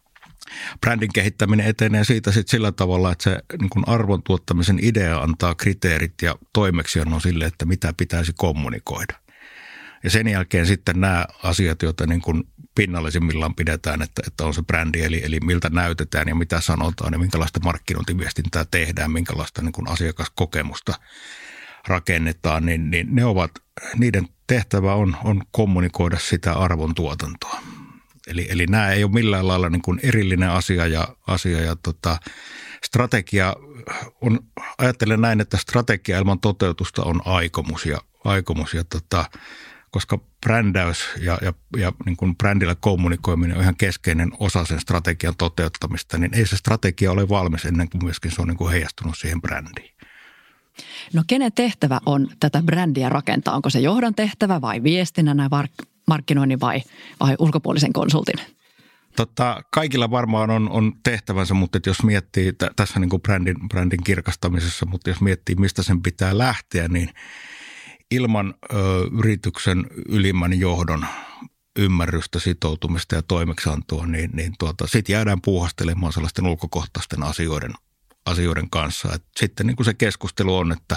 brändin 0.80 1.12
kehittäminen 1.14 1.66
etenee 1.66 2.04
siitä 2.04 2.32
sitten 2.32 2.50
sillä 2.50 2.72
tavalla, 2.72 3.12
että 3.12 3.24
se 3.24 3.38
niin 3.60 3.88
arvon 3.88 4.22
tuottamisen 4.22 4.78
idea 4.82 5.18
antaa 5.18 5.54
kriteerit 5.54 6.14
ja 6.22 6.34
toimeksiannon 6.52 7.20
sille, 7.20 7.44
että 7.44 7.64
mitä 7.64 7.94
pitäisi 7.96 8.32
kommunikoida. 8.36 9.14
Ja 10.04 10.10
sen 10.10 10.28
jälkeen 10.28 10.66
sitten 10.66 11.00
nämä 11.00 11.26
asiat, 11.42 11.82
joita 11.82 12.06
niin 12.06 12.20
kuin 12.20 12.44
pinnallisimmillaan 12.74 13.54
pidetään, 13.54 14.02
että, 14.02 14.22
että 14.26 14.44
on 14.44 14.54
se 14.54 14.62
brändi, 14.62 15.02
eli, 15.02 15.24
eli 15.24 15.40
miltä 15.40 15.70
näytetään 15.70 16.28
ja 16.28 16.34
mitä 16.34 16.60
sanotaan 16.60 17.12
ja 17.12 17.18
minkälaista 17.18 17.60
markkinointiviestintää 17.64 18.64
tehdään, 18.70 19.10
minkälaista 19.10 19.62
niin 19.62 19.72
kuin 19.72 19.88
asiakaskokemusta 19.88 20.94
rakennetaan, 21.86 22.66
niin, 22.66 22.90
niin 22.90 23.06
ne 23.10 23.24
ovat, 23.24 23.50
niiden 23.96 24.28
tehtävä 24.46 24.94
on, 24.94 25.16
on 25.24 25.42
kommunikoida 25.50 26.18
sitä 26.18 26.52
arvon 26.52 26.94
tuotantoa. 26.94 27.60
Eli, 28.26 28.46
eli 28.50 28.66
nämä 28.66 28.90
ei 28.90 29.04
ole 29.04 29.12
millään 29.12 29.48
lailla 29.48 29.68
niin 29.68 29.82
kuin 29.82 30.00
erillinen 30.02 30.50
asia 30.50 30.86
ja, 30.86 31.08
asia 31.26 31.60
ja 31.60 31.76
tota, 31.76 32.18
strategia 32.84 33.54
on, 34.20 34.40
ajattelen 34.78 35.20
näin, 35.20 35.40
että 35.40 35.56
strategia 35.56 36.18
ilman 36.18 36.40
toteutusta 36.40 37.02
on 37.02 37.22
aikomus 37.24 37.86
ja, 37.86 37.98
aikomus 38.24 38.74
ja 38.74 38.84
tota, 38.84 39.24
koska 39.90 40.18
brändäys 40.46 41.08
ja, 41.18 41.38
ja, 41.42 41.52
ja 41.76 41.92
niin 42.06 42.16
kuin 42.16 42.36
brändillä 42.36 42.74
kommunikoiminen 42.74 43.56
on 43.56 43.62
ihan 43.62 43.76
keskeinen 43.76 44.32
osa 44.38 44.64
sen 44.64 44.80
strategian 44.80 45.34
toteuttamista, 45.38 46.18
niin 46.18 46.34
ei 46.34 46.46
se 46.46 46.56
strategia 46.56 47.12
ole 47.12 47.28
valmis 47.28 47.64
ennen 47.64 47.88
kuin 47.90 48.04
myöskin 48.04 48.30
se 48.30 48.42
on 48.42 48.48
niin 48.48 48.56
kuin 48.56 48.72
heijastunut 48.72 49.18
siihen 49.18 49.42
brändiin. 49.42 49.95
No 51.12 51.22
kenen 51.26 51.52
tehtävä 51.52 52.00
on 52.06 52.28
tätä 52.40 52.62
brändiä 52.62 53.08
rakentaa? 53.08 53.54
Onko 53.54 53.70
se 53.70 53.80
johdon 53.80 54.14
tehtävä 54.14 54.60
vai 54.60 54.82
viestinnän 54.82 55.50
vai 55.50 55.64
markkinoinnin 56.06 56.60
vai, 56.60 56.82
vai 57.20 57.34
ulkopuolisen 57.38 57.92
konsultin? 57.92 58.36
Totta, 59.16 59.62
kaikilla 59.70 60.10
varmaan 60.10 60.50
on, 60.50 60.70
on 60.70 60.92
tehtävänsä, 61.02 61.54
mutta 61.54 61.78
jos 61.86 62.02
miettii 62.02 62.52
t- 62.52 62.76
tässä 62.76 63.00
niin 63.00 63.10
kuin 63.10 63.22
brändin, 63.22 63.68
brändin 63.68 64.04
kirkastamisessa, 64.04 64.86
mutta 64.86 65.10
jos 65.10 65.20
miettii 65.20 65.54
mistä 65.54 65.82
sen 65.82 66.02
pitää 66.02 66.38
lähteä, 66.38 66.88
niin 66.88 67.10
ilman 68.10 68.54
ö, 68.72 68.76
yrityksen 69.18 69.86
ylimmän 70.08 70.60
johdon 70.60 71.06
ymmärrystä, 71.78 72.38
sitoutumista 72.38 73.14
ja 73.14 73.22
toimeksiantoa, 73.22 74.06
niin, 74.06 74.30
niin 74.32 74.52
tuota, 74.58 74.86
sitten 74.86 75.12
jäädään 75.12 75.40
puuhastelemaan 75.40 76.12
sellaisten 76.12 76.46
ulkokohtaisten 76.46 77.22
asioiden, 77.22 77.72
asioiden 78.26 78.70
kanssa. 78.70 79.14
Et 79.14 79.24
sitten 79.36 79.66
niin 79.66 79.76
kuin 79.76 79.84
se 79.84 79.94
keskustelu 79.94 80.56
on, 80.56 80.72
että 80.72 80.96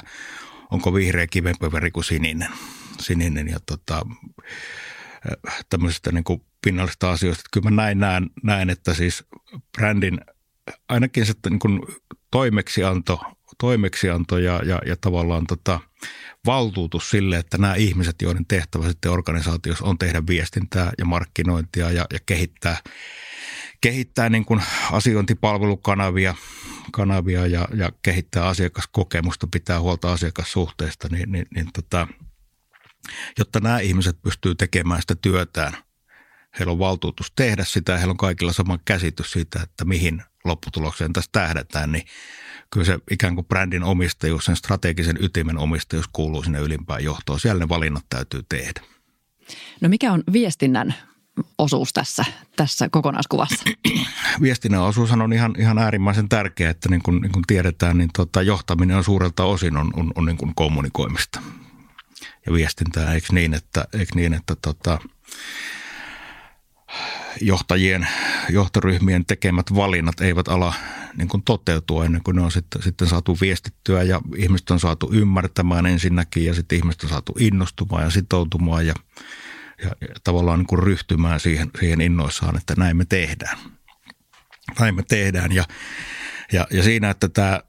onko 0.71 0.93
vihreä 0.93 1.27
kivempi 1.27 1.71
veri 1.71 1.91
kuin 1.91 2.03
sininen. 2.03 2.49
sininen 2.99 3.47
ja 3.47 3.59
tota, 3.65 4.05
tämmöisistä 5.69 6.11
niin 6.11 6.23
kuin 6.23 6.41
pinnallisista 6.63 7.11
asioista. 7.11 7.41
Että 7.41 7.49
kyllä 7.53 7.69
mä 7.69 7.81
näin, 7.83 7.99
näen, 7.99 8.29
näen, 8.43 8.69
että 8.69 8.93
siis 8.93 9.23
brändin 9.77 10.21
ainakin 10.89 11.25
se 11.25 11.33
niin 11.49 11.59
kuin 11.59 11.81
toimeksianto, 12.31 13.19
toimeksianto 13.57 14.37
ja, 14.37 14.61
ja, 14.65 14.81
ja 14.85 14.95
tavallaan 15.01 15.47
tota, 15.47 15.79
valtuutus 16.45 17.09
sille, 17.09 17.37
että 17.37 17.57
nämä 17.57 17.75
ihmiset, 17.75 18.21
joiden 18.21 18.45
tehtävä 18.45 18.87
sitten 18.87 19.11
organisaatiossa 19.11 19.85
on 19.85 19.97
tehdä 19.97 20.23
viestintää 20.27 20.91
ja 20.97 21.05
markkinointia 21.05 21.91
ja, 21.91 22.05
ja 22.13 22.19
kehittää, 22.25 22.77
kehittää 23.81 24.29
niin 24.29 24.45
kuin 24.45 24.61
asiointipalvelukanavia 24.91 26.35
kanavia 26.91 27.47
ja, 27.47 27.67
ja 27.75 27.91
kehittää 28.01 28.47
asiakaskokemusta, 28.47 29.47
pitää 29.51 29.81
huolta 29.81 30.11
asiakassuhteista, 30.11 31.07
niin, 31.11 31.31
niin, 31.31 31.45
niin 31.55 31.67
tota, 31.73 32.07
jotta 33.39 33.59
nämä 33.59 33.79
ihmiset 33.79 34.21
pystyy 34.21 34.55
tekemään 34.55 35.01
sitä 35.01 35.15
työtään, 35.15 35.73
heillä 36.59 36.71
on 36.71 36.79
valtuutus 36.79 37.31
tehdä 37.35 37.63
sitä 37.63 37.97
heillä 37.97 38.11
on 38.11 38.17
kaikilla 38.17 38.53
sama 38.53 38.79
käsitys 38.85 39.31
siitä, 39.31 39.61
että 39.63 39.85
mihin 39.85 40.23
lopputulokseen 40.45 41.13
tässä 41.13 41.29
tähdätään, 41.31 41.91
niin 41.91 42.05
kyllä 42.73 42.85
se 42.85 42.99
ikään 43.11 43.35
kuin 43.35 43.45
brändin 43.45 43.83
omistajuus, 43.83 44.45
sen 44.45 44.55
strategisen 44.55 45.17
ytimen 45.21 45.57
omistajuus 45.57 46.07
kuuluu 46.13 46.43
sinne 46.43 46.59
ylimpään 46.59 47.03
johtoon. 47.03 47.39
Siellä 47.39 47.59
ne 47.59 47.69
valinnat 47.69 48.05
täytyy 48.09 48.43
tehdä. 48.49 48.81
No 49.81 49.89
mikä 49.89 50.11
on 50.11 50.23
viestinnän 50.33 50.95
osuus 51.57 51.93
tässä, 51.93 52.25
tässä 52.55 52.89
kokonaiskuvassa? 52.91 53.63
Viestinnän 54.41 54.81
osuus 54.81 55.11
on 55.11 55.33
ihan, 55.33 55.55
ihan 55.57 55.77
äärimmäisen 55.77 56.29
tärkeä, 56.29 56.69
että 56.69 56.89
niin 56.89 57.03
kuin, 57.03 57.21
niin 57.21 57.31
kuin 57.31 57.43
tiedetään, 57.47 57.97
niin 57.97 58.09
tota, 58.17 58.41
johtaminen 58.41 58.97
on 58.97 59.03
suurelta 59.03 59.43
osin 59.43 59.77
on, 59.77 59.91
on, 59.95 60.11
on 60.15 60.25
niin 60.25 60.37
kuin 60.37 60.55
kommunikoimista 60.55 61.41
ja 62.45 62.53
viestintää. 62.53 63.13
Eikö 63.13 63.27
niin, 63.31 63.53
että, 63.53 63.85
eikö 63.93 64.11
niin, 64.15 64.33
että 64.33 64.55
tota, 64.61 64.99
johtajien, 67.41 68.07
johtoryhmien 68.49 69.25
tekemät 69.25 69.75
valinnat 69.75 70.21
eivät 70.21 70.47
ala 70.47 70.73
niin 71.17 71.27
kuin 71.27 71.43
toteutua 71.43 72.05
ennen 72.05 72.23
kuin 72.23 72.35
ne 72.35 72.41
on 72.41 72.51
sitten, 72.51 72.81
sitten 72.81 73.07
saatu 73.07 73.37
viestittyä 73.41 74.03
ja 74.03 74.21
ihmiset 74.37 74.71
on 74.71 74.79
saatu 74.79 75.09
ymmärtämään 75.13 75.85
ensinnäkin 75.85 76.45
ja 76.45 76.53
sitten 76.53 76.77
ihmiset 76.77 77.03
on 77.03 77.09
saatu 77.09 77.33
innostumaan 77.39 78.03
ja 78.03 78.09
sitoutumaan 78.09 78.87
ja, 78.87 78.93
ja, 79.83 79.91
tavallaan 80.23 80.59
niin 80.59 80.67
kuin 80.67 80.83
ryhtymään 80.83 81.39
siihen, 81.39 81.71
siihen 81.79 82.01
innoissaan, 82.01 82.57
että 82.57 82.73
näin 82.77 82.97
me 82.97 83.05
tehdään. 83.05 83.57
Näin 84.79 84.95
me 84.95 85.03
tehdään 85.07 85.51
ja, 85.51 85.63
ja, 86.51 86.67
ja 86.71 86.83
siinä, 86.83 87.09
että 87.09 87.29
tämä 87.29 87.61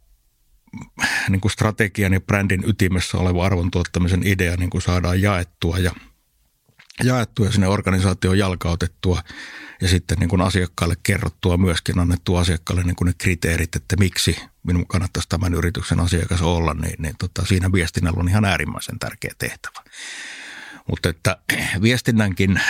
niin 1.28 1.40
kuin 1.40 1.52
strategian 1.52 2.12
ja 2.12 2.20
brändin 2.20 2.68
ytimessä 2.68 3.18
oleva 3.18 3.46
arvon 3.46 3.70
tuottamisen 3.70 4.26
idea 4.26 4.56
niin 4.56 4.70
kuin 4.70 4.82
saadaan 4.82 5.22
jaettua 5.22 5.78
ja– 5.78 5.92
jaettua 7.04 7.46
ja 7.46 7.52
sinne 7.52 7.68
organisaatioon 7.68 8.38
jalkautettua 8.38 9.22
ja 9.80 9.88
sitten 9.88 10.18
niin 10.18 10.28
kuin 10.28 10.42
asiakkaalle 10.42 10.94
kerrottua 11.02 11.56
myöskin 11.56 11.98
annettua 11.98 12.40
asiakkaalle 12.40 12.82
niin 12.82 12.96
kuin 12.96 13.06
ne 13.06 13.14
kriteerit, 13.18 13.76
että 13.76 13.96
miksi 13.96 14.36
minun 14.62 14.86
kannattaisi 14.86 15.28
tämän 15.28 15.54
yrityksen 15.54 16.00
asiakas 16.00 16.42
olla, 16.42 16.74
niin, 16.74 17.02
niin 17.02 17.14
tota, 17.18 17.46
siinä 17.46 17.72
viestinnällä 17.72 18.20
on 18.20 18.28
ihan 18.28 18.44
äärimmäisen 18.44 18.98
tärkeä 18.98 19.30
tehtävä. 19.38 19.84
Mutta 20.88 21.08
että 21.08 21.36
viestinnänkin 21.82 22.60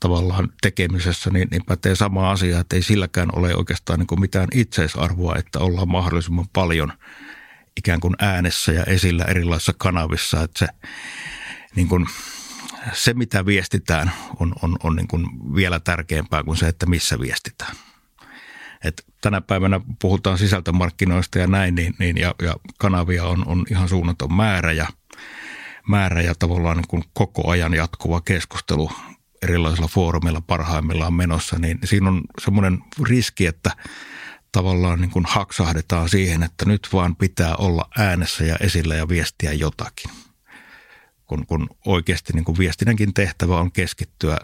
tavallaan 0.00 0.48
tekemisessä, 0.62 1.30
niin, 1.30 1.48
niin 1.50 1.64
pätee 1.64 1.94
sama 1.94 2.30
asia, 2.30 2.60
että 2.60 2.76
ei 2.76 2.82
silläkään 2.82 3.28
ole 3.32 3.54
oikeastaan 3.54 3.98
niin 3.98 4.20
mitään 4.20 4.48
itseisarvoa, 4.54 5.36
että 5.36 5.58
ollaan 5.58 5.88
mahdollisimman 5.88 6.48
paljon 6.52 6.92
ikään 7.76 8.00
kuin 8.00 8.14
äänessä 8.18 8.72
ja 8.72 8.84
esillä 8.84 9.24
erilaisissa 9.24 9.74
kanavissa, 9.78 10.42
että 10.42 10.58
se 10.58 10.66
niin 11.74 11.88
kuin– 11.88 12.06
se, 12.92 13.14
mitä 13.14 13.46
viestitään, 13.46 14.12
on, 14.40 14.52
on, 14.62 14.76
on 14.82 14.96
niin 14.96 15.08
kuin 15.08 15.26
vielä 15.54 15.80
tärkeämpää 15.80 16.44
kuin 16.44 16.56
se, 16.56 16.68
että 16.68 16.86
missä 16.86 17.20
viestitään. 17.20 17.76
Et 18.84 19.04
tänä 19.20 19.40
päivänä 19.40 19.80
puhutaan 19.98 20.38
sisältömarkkinoista 20.38 21.38
ja 21.38 21.46
näin, 21.46 21.74
niin, 21.74 21.94
niin 21.98 22.16
ja, 22.16 22.34
ja 22.42 22.56
kanavia 22.78 23.24
on, 23.24 23.48
on 23.48 23.66
ihan 23.70 23.88
suunnaton 23.88 24.34
määrä 24.34 24.72
ja, 24.72 24.86
määrä 25.88 26.22
ja 26.22 26.34
tavallaan 26.38 26.76
niin 26.76 26.88
kuin 26.88 27.04
koko 27.12 27.50
ajan 27.50 27.74
jatkuva 27.74 28.20
keskustelu 28.20 28.90
erilaisilla 29.42 29.88
foorumeilla 29.88 30.40
parhaimmillaan 30.40 31.14
menossa, 31.14 31.58
niin 31.58 31.78
siinä 31.84 32.08
on 32.08 32.22
semmoinen 32.40 32.78
riski, 33.02 33.46
että 33.46 33.70
tavallaan 34.52 35.00
niin 35.00 35.10
kuin 35.10 35.24
haksahdetaan 35.28 36.08
siihen, 36.08 36.42
että 36.42 36.64
nyt 36.64 36.88
vaan 36.92 37.16
pitää 37.16 37.56
olla 37.56 37.88
äänessä 37.98 38.44
ja 38.44 38.56
esillä 38.60 38.94
ja 38.94 39.08
viestiä 39.08 39.52
jotakin– 39.52 40.10
kun, 41.28 41.46
kun 41.46 41.68
oikeasti 41.86 42.32
niin 42.32 42.44
kuin 42.44 42.58
viestinnänkin 42.58 43.14
tehtävä 43.14 43.60
on 43.60 43.72
keskittyä 43.72 44.38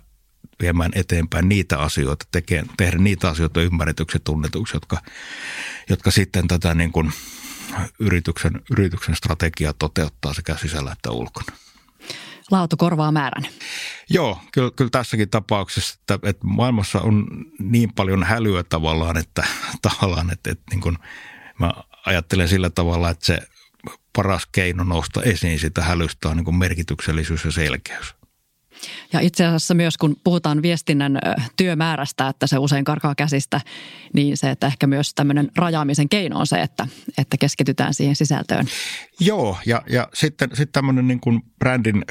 viemään 0.61 0.93
eteenpäin 0.95 1.49
niitä 1.49 1.79
asioita, 1.79 2.27
tekee, 2.33 2.65
tehdä 2.77 2.99
niitä 2.99 3.29
asioita 3.29 3.63
ymmärretyksi 3.63 4.17
ja 4.17 4.21
tunnetuksi, 4.25 4.77
jotka, 4.77 4.99
jotka 5.89 6.11
sitten 6.11 6.49
tätä 6.49 6.75
niin 6.75 6.93
kuin 6.93 7.13
yrityksen, 7.99 8.63
yrityksen 8.71 9.17
strategiaa 9.17 9.73
toteuttaa 9.73 10.35
sekä 10.35 10.57
sisällä 10.57 10.93
että 10.93 11.11
ulkona. 11.11 11.57
Laatu 12.51 12.77
korvaa 12.77 13.13
määrän. 13.13 13.47
Joo, 14.11 14.41
kyllä, 14.53 14.71
kyllä 14.77 14.91
tässäkin 14.91 15.31
tapauksessa, 15.31 15.97
että, 16.01 16.29
että 16.29 16.47
maailmassa 16.47 17.01
on 17.01 17.27
niin 17.59 17.93
paljon 17.95 18.23
hälyä 18.23 18.63
tavallaan, 18.63 19.17
että, 19.17 19.47
tavallaan, 19.91 20.33
että, 20.33 20.51
että 20.51 20.65
niin 20.71 20.81
kuin 20.81 20.99
mä 21.59 21.73
ajattelen 22.07 22.49
sillä 22.49 22.71
tavalla, 22.71 23.11
että 23.11 23.27
se 23.27 23.39
paras 24.17 24.47
keino 24.53 24.85
nousta 24.85 25.23
esiin 25.23 25.59
sitä 25.59 25.83
hälystä 25.83 26.29
on 26.29 26.37
niin 26.37 26.45
kuin 26.45 26.57
merkityksellisyys 26.57 27.45
ja 27.45 27.53
selkeys. 27.53 28.15
Ja 29.13 29.21
itse 29.21 29.47
asiassa 29.47 29.75
myös 29.75 29.97
kun 29.97 30.17
puhutaan 30.25 30.63
viestinnän 30.63 31.19
työmäärästä, 31.57 32.29
että 32.29 32.47
se 32.47 32.59
usein 32.59 32.85
karkaa 32.85 33.15
käsistä, 33.15 33.61
niin 34.13 34.37
se, 34.37 34.51
että 34.51 34.67
ehkä 34.67 34.87
myös 34.87 35.15
tämmöinen 35.15 35.51
rajaamisen 35.57 36.09
keino 36.09 36.39
on 36.39 36.47
se, 36.47 36.61
että, 36.61 36.87
että 37.19 37.37
keskitytään 37.37 37.95
siihen 37.95 38.17
sisältöön. 38.17 38.67
Joo, 39.21 39.59
ja, 39.67 39.83
ja 39.91 40.09
sitten, 40.15 40.49
sitten 40.49 40.73
tämmöinen 40.73 41.09
niin 41.09 41.21
kuin 41.21 41.43
brändin 41.59 42.05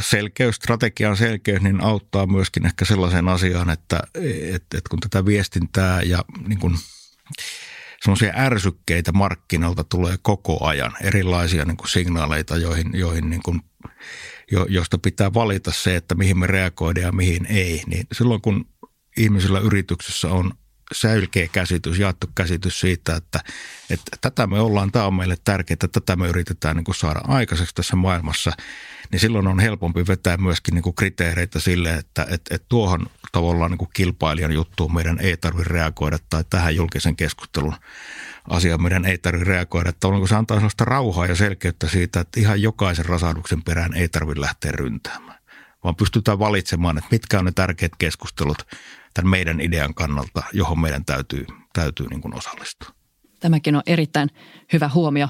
selkeys, 0.00 0.56
strategian 0.56 1.16
selkeys, 1.16 1.62
niin 1.62 1.84
auttaa 1.84 2.26
myöskin 2.26 2.66
ehkä 2.66 2.84
sellaiseen 2.84 3.28
asiaan, 3.28 3.70
että, 3.70 4.00
että, 4.14 4.78
että 4.78 4.90
kun 4.90 5.00
tätä 5.00 5.26
viestintää 5.26 6.02
ja 6.02 6.24
niin 6.48 6.58
kuin– 6.58 6.74
semmoisia 8.02 8.32
ärsykkeitä 8.36 9.12
markkinoilta 9.12 9.84
tulee 9.84 10.16
koko 10.22 10.64
ajan, 10.64 10.92
erilaisia 11.00 11.64
niin 11.64 11.76
kuin 11.76 11.88
signaaleita, 11.88 12.56
joihin, 12.56 12.90
joihin 12.94 13.30
niin 13.30 13.42
kuin, 13.44 13.60
jo, 14.52 14.66
josta 14.68 14.98
pitää 14.98 15.34
valita 15.34 15.72
se, 15.72 15.96
että 15.96 16.14
mihin 16.14 16.38
me 16.38 16.46
reagoidaan 16.46 17.06
ja 17.06 17.12
mihin 17.12 17.46
ei. 17.46 17.82
Niin 17.86 18.06
silloin 18.12 18.40
kun 18.40 18.66
ihmisillä 19.16 19.60
yrityksessä 19.60 20.28
on 20.28 20.52
säylkeä 20.94 21.48
käsitys, 21.52 21.98
jaettu 21.98 22.26
käsitys 22.34 22.80
siitä, 22.80 23.16
että, 23.16 23.40
että 23.90 24.16
tätä 24.20 24.46
me 24.46 24.60
ollaan, 24.60 24.92
tämä 24.92 25.06
on 25.06 25.14
meille 25.14 25.36
tärkeää, 25.44 25.88
tätä 25.92 26.16
me 26.16 26.28
yritetään 26.28 26.76
niin 26.76 26.84
kuin 26.84 26.94
saada 26.94 27.20
aikaiseksi 27.24 27.74
tässä 27.74 27.96
maailmassa, 27.96 28.52
niin 29.12 29.20
silloin 29.20 29.46
on 29.46 29.60
helpompi 29.60 30.06
vetää 30.06 30.36
myöskin 30.36 30.74
niin 30.74 30.82
kuin 30.82 30.94
kriteereitä 30.94 31.60
sille, 31.60 31.94
että, 31.94 32.22
että, 32.22 32.54
että 32.54 32.66
tuohon 32.68 33.06
tavallaan 33.32 33.70
niin 33.70 33.78
kuin 33.78 33.90
kilpailijan 33.94 34.52
juttuun 34.52 34.94
meidän 34.94 35.18
ei 35.20 35.36
tarvitse 35.36 35.72
reagoida 35.72 36.18
tai 36.30 36.44
tähän 36.50 36.76
julkisen 36.76 37.16
keskustelun 37.16 37.74
asiaan 38.48 38.82
meidän 38.82 39.04
ei 39.04 39.18
tarvitse 39.18 39.50
reagoida. 39.50 39.88
Että 39.88 40.08
on, 40.08 40.28
se 40.28 40.34
antaa 40.34 40.56
sellaista 40.56 40.84
rauhaa 40.84 41.26
ja 41.26 41.34
selkeyttä 41.34 41.88
siitä, 41.88 42.20
että 42.20 42.40
ihan 42.40 42.62
jokaisen 42.62 43.06
rasahduksen 43.06 43.62
perään 43.62 43.94
ei 43.94 44.08
tarvitse 44.08 44.40
lähteä 44.40 44.72
ryntäämään, 44.72 45.38
vaan 45.84 45.96
pystytään 45.96 46.38
valitsemaan, 46.38 46.98
että 46.98 47.08
mitkä 47.10 47.38
on 47.38 47.44
ne 47.44 47.52
tärkeät 47.52 47.92
keskustelut 47.98 48.58
tämän 49.14 49.30
meidän 49.30 49.60
idean 49.60 49.94
kannalta, 49.94 50.42
johon 50.52 50.80
meidän 50.80 51.04
täytyy, 51.04 51.46
täytyy 51.72 52.06
niin 52.08 52.20
kuin 52.20 52.34
osallistua. 52.34 52.88
Tämäkin 53.40 53.76
on 53.76 53.82
erittäin 53.86 54.30
hyvä 54.72 54.90
huomio. 54.94 55.28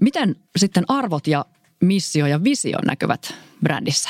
Miten 0.00 0.36
sitten 0.56 0.84
arvot 0.88 1.26
ja 1.26 1.44
missio 1.80 2.26
ja 2.26 2.44
visio 2.44 2.78
näkyvät 2.86 3.34
brändissä? 3.62 4.08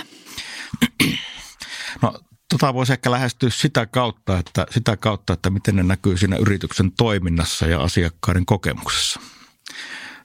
No 2.03 2.21
Tota 2.50 2.75
voisi 2.75 2.93
ehkä 2.93 3.11
lähestyä 3.11 3.50
sitä 3.50 3.87
kautta, 3.87 4.38
että, 4.38 4.67
sitä 4.71 4.97
kautta, 4.97 5.33
että 5.33 5.50
miten 5.50 5.76
ne 5.76 5.83
näkyy 5.83 6.17
siinä 6.17 6.37
yrityksen 6.37 6.93
toiminnassa 6.93 7.67
ja 7.67 7.83
asiakkaiden 7.83 8.47
kokemuksessa. 8.47 9.21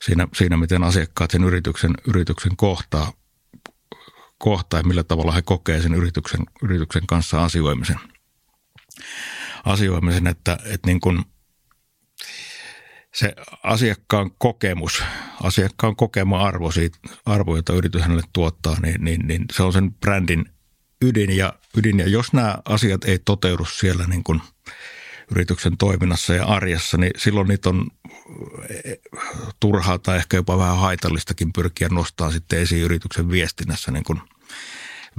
Siinä, 0.05 0.27
siinä 0.33 0.57
miten 0.57 0.83
asiakkaat 0.83 1.31
sen 1.31 1.43
yrityksen, 1.43 1.93
yrityksen 2.07 2.55
kohtaa, 2.55 3.13
kohtaa 4.37 4.79
ja 4.79 4.83
millä 4.83 5.03
tavalla 5.03 5.31
he 5.31 5.41
kokee 5.41 5.81
sen 5.81 5.93
yrityksen, 5.93 6.39
yrityksen 6.63 7.07
kanssa 7.07 7.43
asioimisen. 7.43 7.99
asioimisen 9.65 10.27
että, 10.27 10.57
että 10.65 10.87
niin 10.87 10.99
kuin 10.99 11.25
se 13.13 13.35
asiakkaan 13.63 14.31
kokemus, 14.37 15.03
asiakkaan 15.43 15.95
kokema 15.95 16.43
arvo, 16.43 16.71
siitä, 16.71 16.97
arvo 17.25 17.55
jota 17.55 17.73
yritys 17.73 18.01
hänelle 18.01 18.23
tuottaa, 18.33 18.77
niin, 18.81 19.03
niin, 19.05 19.27
niin 19.27 19.45
se 19.51 19.63
on 19.63 19.73
sen 19.73 19.93
brändin 19.93 20.45
ydin 21.03 21.37
ja, 21.37 21.53
ydin. 21.77 21.99
ja 21.99 22.09
jos 22.09 22.33
nämä 22.33 22.57
asiat 22.65 23.03
ei 23.03 23.19
toteudu 23.19 23.65
siellä 23.65 24.05
niin 24.07 24.23
kuin 24.23 24.41
yrityksen 25.31 25.77
toiminnassa 25.77 26.33
ja 26.33 26.45
arjessa, 26.45 26.97
niin 26.97 27.11
silloin 27.17 27.47
niitä 27.47 27.69
on 27.69 27.87
eh, 28.69 28.99
turhaa 29.59 29.97
tai 29.97 30.17
ehkä 30.17 30.37
jopa 30.37 30.57
vähän 30.57 30.77
haitallistakin 30.77 31.53
pyrkiä 31.53 31.89
nostaa 31.89 32.31
sitten 32.31 32.59
esiin 32.59 32.83
yrityksen 32.83 33.29
viestinnässä 33.29 33.91
niin 33.91 34.03
kuin 34.03 34.21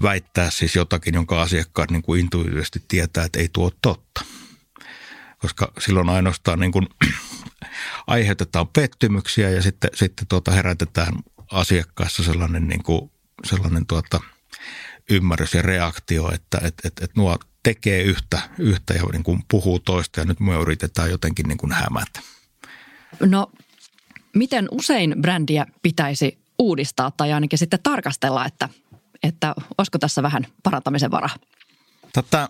väittää 0.02 0.50
siis 0.50 0.76
jotakin, 0.76 1.14
jonka 1.14 1.42
asiakkaat 1.42 1.90
niin 1.90 2.02
kuin 2.02 2.20
intuitiivisesti 2.20 2.84
tietää, 2.88 3.24
että 3.24 3.38
ei 3.38 3.48
tuo 3.52 3.70
totta. 3.82 4.24
Koska 5.38 5.72
silloin 5.78 6.08
ainoastaan 6.08 6.60
niin 6.60 6.72
kuin 6.72 6.86
aiheutetaan 8.06 8.68
pettymyksiä 8.68 9.50
ja 9.50 9.62
sitten, 9.62 9.90
sitten 9.94 10.26
tuota 10.26 10.50
herätetään 10.50 11.14
asiakkaassa 11.52 12.22
sellainen, 12.22 12.68
niin 12.68 12.82
kuin, 12.82 13.10
sellainen 13.44 13.86
tuota– 13.86 14.20
ymmärrys 15.10 15.54
ja 15.54 15.62
reaktio, 15.62 16.30
että 16.34 16.58
et, 16.62 16.74
et, 16.84 16.92
et 17.02 17.16
nuo 17.16 17.38
tekee 17.62 18.02
yhtä, 18.02 18.40
yhtä 18.58 18.94
ja 18.94 19.02
niin 19.12 19.22
kuin 19.22 19.44
puhuu 19.50 19.78
toista 19.78 20.20
ja 20.20 20.26
nyt 20.26 20.40
me 20.40 20.54
yritetään 20.54 21.10
jotenkin 21.10 21.48
niin 21.48 21.58
kuin 21.58 21.72
hämätä. 21.72 22.20
No 23.20 23.50
miten 24.34 24.68
usein 24.70 25.14
brändiä 25.20 25.66
pitäisi 25.82 26.38
uudistaa 26.58 27.10
tai 27.10 27.32
ainakin 27.32 27.58
sitten 27.58 27.80
tarkastella, 27.82 28.46
että, 28.46 28.68
että 29.22 29.54
olisiko 29.78 29.98
tässä 29.98 30.22
vähän 30.22 30.46
parantamisen 30.62 31.10
vara? 31.10 31.28
Tätä, 32.12 32.48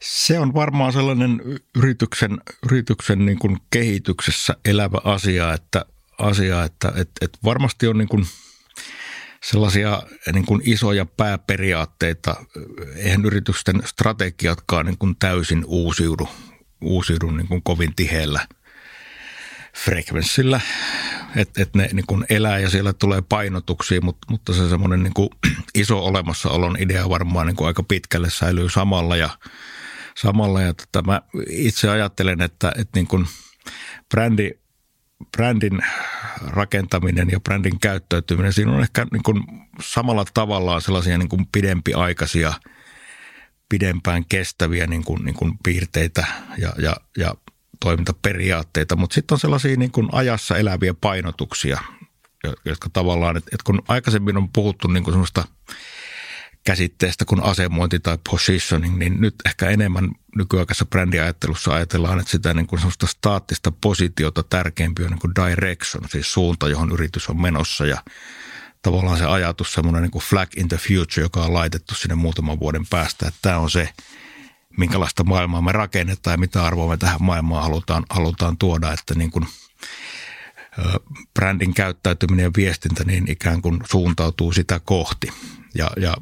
se 0.00 0.38
on 0.38 0.54
varmaan 0.54 0.92
sellainen 0.92 1.42
yrityksen, 1.76 2.38
yrityksen 2.66 3.26
niin 3.26 3.38
kuin 3.38 3.58
kehityksessä 3.70 4.56
elävä 4.64 4.98
asia, 5.04 5.52
että, 5.52 5.84
asia, 6.18 6.64
että 6.64 6.92
et, 6.96 7.10
et 7.20 7.38
varmasti 7.44 7.88
on 7.88 7.98
niin 7.98 8.08
kuin– 8.08 8.26
sellaisia 9.42 10.02
niin 10.32 10.46
kuin 10.46 10.62
isoja 10.64 11.06
pääperiaatteita. 11.06 12.44
Eihän 12.96 13.24
yritysten 13.24 13.82
strategiatkaan 13.84 14.86
niin 14.86 14.98
kuin 14.98 15.16
täysin 15.18 15.64
uusiudu, 15.66 16.28
uusiudu 16.80 17.30
niin 17.30 17.48
kuin 17.48 17.62
kovin 17.62 17.96
tiheellä 17.96 18.46
frekvenssillä, 19.76 20.60
että 21.36 21.62
et 21.62 21.74
ne 21.74 21.88
niin 21.92 22.06
kuin 22.06 22.26
elää 22.30 22.58
ja 22.58 22.70
siellä 22.70 22.92
tulee 22.92 23.22
painotuksia, 23.28 24.00
mutta, 24.00 24.26
mutta 24.30 24.52
se 24.52 24.68
semmoinen 24.68 25.02
niin 25.02 25.30
iso 25.74 26.04
olemassaolon 26.04 26.76
idea 26.80 27.08
varmaan 27.08 27.46
niin 27.46 27.56
kuin 27.56 27.68
aika 27.68 27.82
pitkälle 27.82 28.30
säilyy 28.30 28.70
samalla 28.70 29.16
ja, 29.16 29.30
samalla 30.16 30.60
ja 30.60 30.74
tota, 30.74 31.02
mä 31.02 31.22
itse 31.50 31.88
ajattelen, 31.88 32.40
että, 32.40 32.72
että 32.76 32.98
niin 32.98 33.06
kuin 33.06 33.26
brändi 34.10 34.50
brändin 35.36 35.84
rakentaminen 36.46 37.28
ja 37.32 37.40
brändin 37.40 37.80
käyttäytyminen, 37.80 38.52
siinä 38.52 38.72
on 38.72 38.82
ehkä 38.82 39.06
niin 39.12 39.22
kuin 39.22 39.44
samalla 39.80 40.24
tavalla 40.34 40.80
sellaisia 40.80 41.18
niin 41.18 41.28
kuin 41.28 41.46
pidempiaikaisia, 41.52 42.52
pidempään 43.68 44.24
kestäviä 44.24 44.86
niin 44.86 45.04
kuin, 45.04 45.24
niin 45.24 45.34
kuin 45.34 45.52
piirteitä 45.64 46.26
ja, 46.58 46.72
ja, 46.78 46.96
ja 47.18 47.34
toimintaperiaatteita, 47.80 48.96
mutta 48.96 49.14
sitten 49.14 49.34
on 49.34 49.40
sellaisia 49.40 49.76
niin 49.76 49.92
kuin 49.92 50.08
ajassa 50.12 50.56
eläviä 50.56 50.94
painotuksia, 51.00 51.80
jotka 52.64 52.88
tavallaan, 52.92 53.36
että, 53.36 53.50
että 53.52 53.64
kun 53.64 53.82
aikaisemmin 53.88 54.36
on 54.36 54.48
puhuttu 54.52 54.88
niin 54.88 55.04
kuin 55.04 55.14
semmoista– 55.14 55.44
käsitteestä 56.64 57.24
kuin 57.24 57.42
asemointi 57.42 58.00
tai 58.00 58.18
positioning, 58.30 58.98
niin 58.98 59.20
nyt 59.20 59.34
ehkä 59.46 59.70
enemmän 59.70 60.10
nykyaikaisessa 60.36 60.86
brändiajattelussa 60.86 61.74
ajatellaan, 61.74 62.20
että 62.20 62.30
sitä 62.30 62.54
niin 62.54 62.66
kuin 62.66 62.80
sellaista 62.80 63.06
staattista 63.06 63.72
positiota 63.80 64.42
tärkeämpi 64.42 65.04
on 65.04 65.10
niin 65.10 65.20
kuin 65.20 65.34
direction, 65.34 66.08
siis 66.08 66.32
suunta, 66.32 66.68
johon 66.68 66.92
yritys 66.92 67.28
on 67.28 67.40
menossa 67.40 67.86
ja 67.86 68.02
tavallaan 68.82 69.18
se 69.18 69.24
ajatus, 69.24 69.72
semmoinen 69.72 70.02
niin 70.02 70.10
kuin 70.10 70.22
flag 70.22 70.48
in 70.56 70.68
the 70.68 70.76
future, 70.76 71.24
joka 71.24 71.42
on 71.42 71.54
laitettu 71.54 71.94
sinne 71.94 72.14
muutaman 72.14 72.60
vuoden 72.60 72.86
päästä, 72.90 73.28
että 73.28 73.38
tämä 73.42 73.58
on 73.58 73.70
se, 73.70 73.88
minkälaista 74.76 75.24
maailmaa 75.24 75.62
me 75.62 75.72
rakennetaan 75.72 76.34
ja 76.34 76.38
mitä 76.38 76.64
arvoa 76.64 76.90
me 76.90 76.96
tähän 76.96 77.22
maailmaan 77.22 77.62
halutaan, 77.62 78.04
halutaan 78.10 78.58
tuoda, 78.58 78.92
että 78.92 79.14
niin 79.14 79.30
kuin 79.30 79.46
brändin 81.34 81.74
käyttäytyminen 81.74 82.44
ja 82.44 82.50
viestintä 82.56 83.04
niin 83.04 83.30
ikään 83.30 83.62
kuin 83.62 83.80
suuntautuu 83.90 84.52
sitä 84.52 84.80
kohti. 84.80 85.28
Ja, 85.74 85.90
ja 85.96 86.16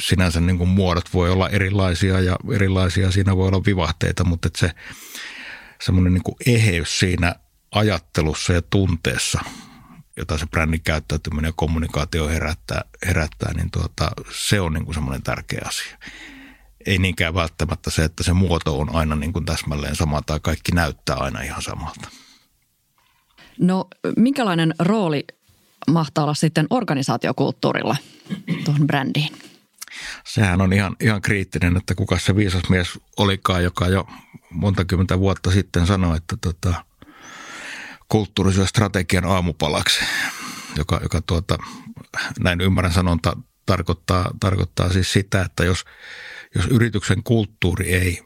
sinänsä 0.00 0.40
niin 0.40 0.58
kuin 0.58 0.70
muodot 0.70 1.14
voi 1.14 1.30
olla 1.30 1.48
erilaisia 1.48 2.20
ja 2.20 2.36
erilaisia 2.54 3.10
siinä 3.10 3.36
voi 3.36 3.48
olla 3.48 3.64
vivahteita, 3.66 4.24
mutta 4.24 4.46
että 4.46 4.58
se 4.58 4.72
semmoinen 5.82 6.12
niin 6.12 6.54
eheys 6.54 6.98
siinä 6.98 7.34
ajattelussa 7.72 8.52
ja 8.52 8.62
tunteessa, 8.62 9.40
jota 10.16 10.38
se 10.38 10.46
brändin 10.46 10.82
käyttäytyminen 10.82 11.48
ja 11.48 11.52
kommunikaatio 11.56 12.28
herättää, 12.28 12.84
herättää 13.06 13.54
niin 13.54 13.70
tuota, 13.70 14.10
se 14.32 14.60
on 14.60 14.72
niin 14.72 14.84
kuin 14.84 14.94
semmoinen 14.94 15.22
tärkeä 15.22 15.62
asia. 15.64 15.98
Ei 16.86 16.98
niinkään 16.98 17.34
välttämättä 17.34 17.90
se, 17.90 18.04
että 18.04 18.22
se 18.22 18.32
muoto 18.32 18.78
on 18.78 18.94
aina 18.94 19.16
niin 19.16 19.32
kuin 19.32 19.44
täsmälleen 19.44 19.96
sama 19.96 20.22
tai 20.22 20.40
kaikki 20.42 20.72
näyttää 20.72 21.16
aina 21.16 21.40
ihan 21.40 21.62
samalta. 21.62 22.08
No 23.58 23.88
minkälainen 24.16 24.74
rooli 24.78 25.24
mahtaa 25.90 26.24
olla 26.24 26.34
sitten 26.34 26.66
organisaatiokulttuurilla 26.70 27.96
tuohon 28.64 28.86
brändiin? 28.86 29.49
Sehän 30.26 30.60
on 30.60 30.72
ihan, 30.72 30.96
ihan 31.00 31.22
kriittinen, 31.22 31.76
että 31.76 31.94
kuka 31.94 32.18
se 32.18 32.36
viisas 32.36 32.62
mies 32.68 32.98
olikaan, 33.16 33.64
joka 33.64 33.88
jo 33.88 34.06
monta 34.50 34.84
kymmentä 34.84 35.18
vuotta 35.18 35.50
sitten 35.50 35.86
sanoi, 35.86 36.16
että 36.16 36.36
tota, 36.40 36.84
kulttuuri 38.08 38.52
syö 38.52 38.66
strategian 38.66 39.24
aamupalaksi, 39.24 40.00
joka, 40.76 41.00
joka 41.02 41.20
tuota, 41.20 41.58
näin 42.40 42.60
ymmärrän 42.60 42.92
sanonta, 42.92 43.36
tarkoittaa, 43.66 44.30
tarkoittaa 44.40 44.92
siis 44.92 45.12
sitä, 45.12 45.42
että 45.42 45.64
jos, 45.64 45.84
jos 46.54 46.66
yrityksen 46.66 47.22
kulttuuri 47.22 47.92
ei 47.92 48.22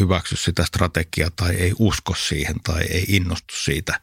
hyväksy 0.00 0.36
sitä 0.36 0.64
strategiaa 0.64 1.30
tai 1.36 1.54
ei 1.54 1.72
usko 1.78 2.14
siihen 2.14 2.56
tai 2.64 2.82
ei 2.82 3.04
innostu 3.08 3.54
siitä, 3.54 4.00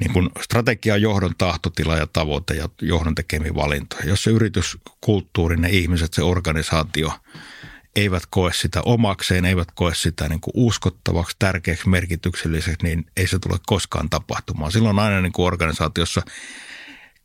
niin 0.00 0.12
kuin 0.12 0.30
strategia, 0.42 0.96
johdon 0.96 1.34
tahtotila 1.38 1.96
ja 1.96 2.06
tavoite 2.06 2.54
ja 2.54 2.68
johdon 2.82 3.14
tekemiä 3.14 3.54
valintoja. 3.54 4.06
Jos 4.06 4.24
se 4.24 4.30
yrityskulttuuri, 4.30 5.56
ne 5.56 5.68
ihmiset, 5.68 6.14
se 6.14 6.22
organisaatio 6.22 7.12
eivät 7.96 8.22
koe 8.30 8.52
sitä 8.52 8.82
omakseen, 8.82 9.44
eivät 9.44 9.68
koe 9.74 9.94
sitä 9.94 10.28
niin 10.28 10.40
kuin 10.40 10.52
uskottavaksi, 10.54 11.36
tärkeäksi, 11.38 11.88
merkitykselliseksi, 11.88 12.86
niin 12.86 13.06
ei 13.16 13.26
se 13.26 13.38
tule 13.38 13.58
koskaan 13.66 14.10
tapahtumaan. 14.10 14.72
Silloin 14.72 14.98
aina 14.98 15.20
niin 15.20 15.32
kuin 15.32 15.46
organisaatiossa 15.46 16.22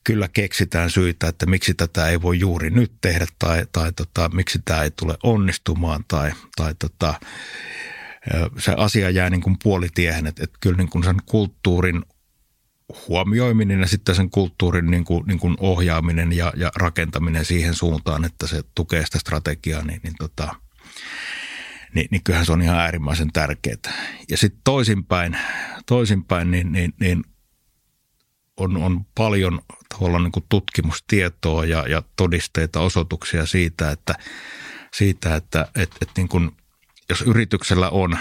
kyllä 0.04 0.28
keksitään 0.28 0.90
syitä, 0.90 1.28
että 1.28 1.46
miksi 1.46 1.74
tätä 1.74 2.08
ei 2.08 2.22
voi 2.22 2.40
juuri 2.40 2.70
nyt 2.70 2.92
tehdä 3.02 3.26
tai, 3.40 3.66
tai 3.72 3.92
tota, 3.92 4.30
miksi 4.34 4.60
tämä 4.66 4.84
ei 4.84 4.92
tule 4.92 5.18
onnistumaan 5.24 6.06
tai, 6.08 6.32
tai 6.56 6.76
tota, 6.80 7.14
se 8.58 8.74
asia 8.78 9.10
jää 9.10 9.30
niin 9.30 9.42
kuin 9.42 9.58
puolitiehen, 9.64 10.28
että, 10.28 10.44
että 10.44 10.58
kyllä 10.62 10.78
niin 10.78 10.90
kuin 10.90 11.04
sen 11.04 11.18
kulttuurin 11.26 12.06
huomioiminen 13.08 13.80
ja 13.80 13.88
sitten 13.88 14.16
sen 14.16 14.30
kulttuurin 14.30 14.92
niin 14.92 15.04
kuin, 15.04 15.24
niin 15.28 15.40
kuin 15.40 15.56
ohjaaminen 15.60 16.34
ja, 16.34 16.54
ja 16.56 16.72
rakentaminen 16.76 17.46
siihen 17.46 17.74
suuntaan, 17.74 18.26
että 18.26 18.48
se 18.48 18.62
tukee 18.76 19.06
sitä 19.06 19.20
strategiaa, 19.20 19.84
niin, 19.84 20.00
niin, 20.04 20.16
tota, 20.20 20.56
niin, 21.96 22.08
niin 22.12 22.24
kyllähän 22.24 22.46
se 22.46 22.52
on 22.52 22.62
ihan 22.62 22.80
äärimmäisen 22.80 23.32
tärkeää. 23.34 23.76
Ja 24.30 24.38
sitten 24.38 24.62
toisinpäin, 24.64 25.38
toisinpäin 25.86 26.52
niin, 26.52 26.72
niin, 26.72 26.94
niin 27.00 27.24
on, 28.58 28.78
on 28.78 29.06
paljon 29.16 29.62
tavallaan 29.90 30.24
niin 30.24 30.32
kuin 30.32 30.46
tutkimustietoa 30.50 31.66
ja, 31.66 31.88
ja 31.88 32.04
todisteita, 32.16 32.80
osoituksia 32.80 33.46
siitä, 33.46 33.92
että, 33.92 34.14
siitä, 34.94 35.36
että 35.36 35.68
et, 35.76 35.92
et 36.02 36.10
niin 36.18 36.28
kuin, 36.28 36.52
jos 37.10 37.22
yrityksellä 37.22 37.90
on 37.90 38.18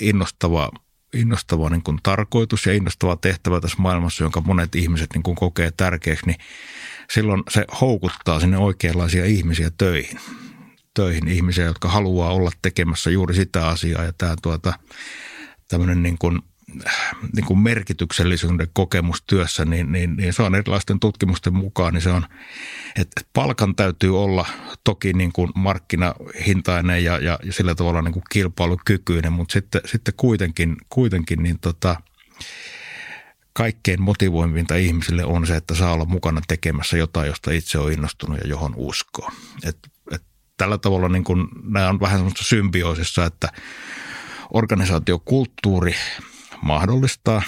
innostava 0.00 0.70
innostava 1.12 1.70
niin 1.70 1.82
kuin 1.82 1.98
tarkoitus 2.02 2.66
ja 2.66 2.72
innostava 2.72 3.16
tehtävä 3.16 3.60
tässä 3.60 3.76
maailmassa, 3.80 4.24
jonka 4.24 4.40
monet 4.40 4.74
ihmiset 4.74 5.10
niin 5.14 5.22
kuin 5.22 5.36
kokee 5.36 5.70
tärkeäksi, 5.70 6.26
niin 6.26 6.38
silloin 7.10 7.42
se 7.50 7.64
houkuttaa 7.80 8.40
sinne 8.40 8.58
oikeanlaisia 8.58 9.24
ihmisiä 9.24 9.70
töihin. 9.78 10.20
Töihin 10.94 11.28
ihmisiä, 11.28 11.64
jotka 11.64 11.88
haluaa 11.88 12.32
olla 12.32 12.50
tekemässä 12.62 13.10
juuri 13.10 13.34
sitä 13.34 13.68
asiaa 13.68 14.04
ja 14.04 14.12
tämä 14.18 14.34
tuota, 14.42 14.72
tämmöinen 15.68 16.02
niin 16.02 16.18
kuin– 16.18 16.42
niin 17.36 17.46
kuin 17.46 17.58
merkityksellisyyden 17.58 18.68
kokemus 18.72 19.22
työssä, 19.26 19.64
niin, 19.64 19.92
niin, 19.92 20.16
niin 20.16 20.32
se 20.32 20.42
on 20.42 20.54
erilaisten 20.54 21.00
tutkimusten 21.00 21.54
mukaan, 21.54 21.94
niin 21.94 22.02
se 22.02 22.10
on, 22.10 22.26
että 22.96 23.20
palkan 23.32 23.74
täytyy 23.74 24.22
olla 24.22 24.46
toki 24.84 25.12
niin 25.12 25.32
kuin 25.32 25.50
markkinahintainen 25.54 27.04
ja, 27.04 27.18
ja, 27.18 27.38
ja 27.42 27.52
sillä 27.52 27.74
tavalla 27.74 28.02
niin 28.02 28.12
kuin 28.12 28.22
kilpailukykyinen, 28.30 29.32
mutta 29.32 29.52
sitten, 29.52 29.80
sitten 29.84 30.14
kuitenkin, 30.16 30.76
kuitenkin 30.88 31.42
niin 31.42 31.58
tota, 31.60 31.96
kaikkein 33.52 34.02
motivoivinta 34.02 34.76
ihmisille 34.76 35.24
on 35.24 35.46
se, 35.46 35.56
että 35.56 35.74
saa 35.74 35.92
olla 35.92 36.04
mukana 36.04 36.40
tekemässä 36.48 36.96
jotain, 36.96 37.26
josta 37.26 37.50
itse 37.50 37.78
on 37.78 37.92
innostunut 37.92 38.38
ja 38.38 38.48
johon 38.48 38.72
uskoo. 38.76 39.30
Et, 39.64 39.78
et 40.10 40.22
tällä 40.56 40.78
tavalla 40.78 41.08
niin 41.08 41.24
kuin, 41.24 41.48
nämä 41.64 41.88
on 41.88 42.00
vähän 42.00 42.18
semmoista 42.18 42.44
symbioosissa, 42.44 43.24
että 43.24 43.48
organisaatiokulttuuri– 44.50 45.94
mahdollistaa, 46.62 47.42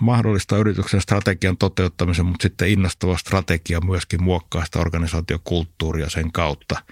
mahdollistaa 0.00 0.58
yrityksen 0.58 1.00
strategian 1.00 1.56
toteuttamisen, 1.56 2.26
mutta 2.26 2.42
sitten 2.42 2.68
innostava 2.68 3.16
strategia 3.16 3.80
myöskin 3.80 4.22
muokkaa 4.22 4.64
sitä 4.64 4.78
organisaatiokulttuuria 4.78 6.10
sen 6.10 6.32
kautta, 6.32 6.82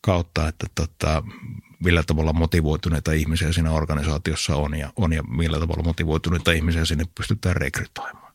kautta 0.00 0.48
että 0.48 0.66
tota, 0.74 1.22
millä 1.84 2.02
tavalla 2.02 2.32
motivoituneita 2.32 3.12
ihmisiä 3.12 3.52
siinä 3.52 3.72
organisaatiossa 3.72 4.56
on 4.56 4.78
ja, 4.78 4.92
on 4.96 5.12
ja 5.12 5.22
millä 5.22 5.60
tavalla 5.60 5.82
motivoituneita 5.82 6.52
ihmisiä 6.52 6.84
sinne 6.84 7.04
pystytään 7.14 7.56
rekrytoimaan. 7.56 8.27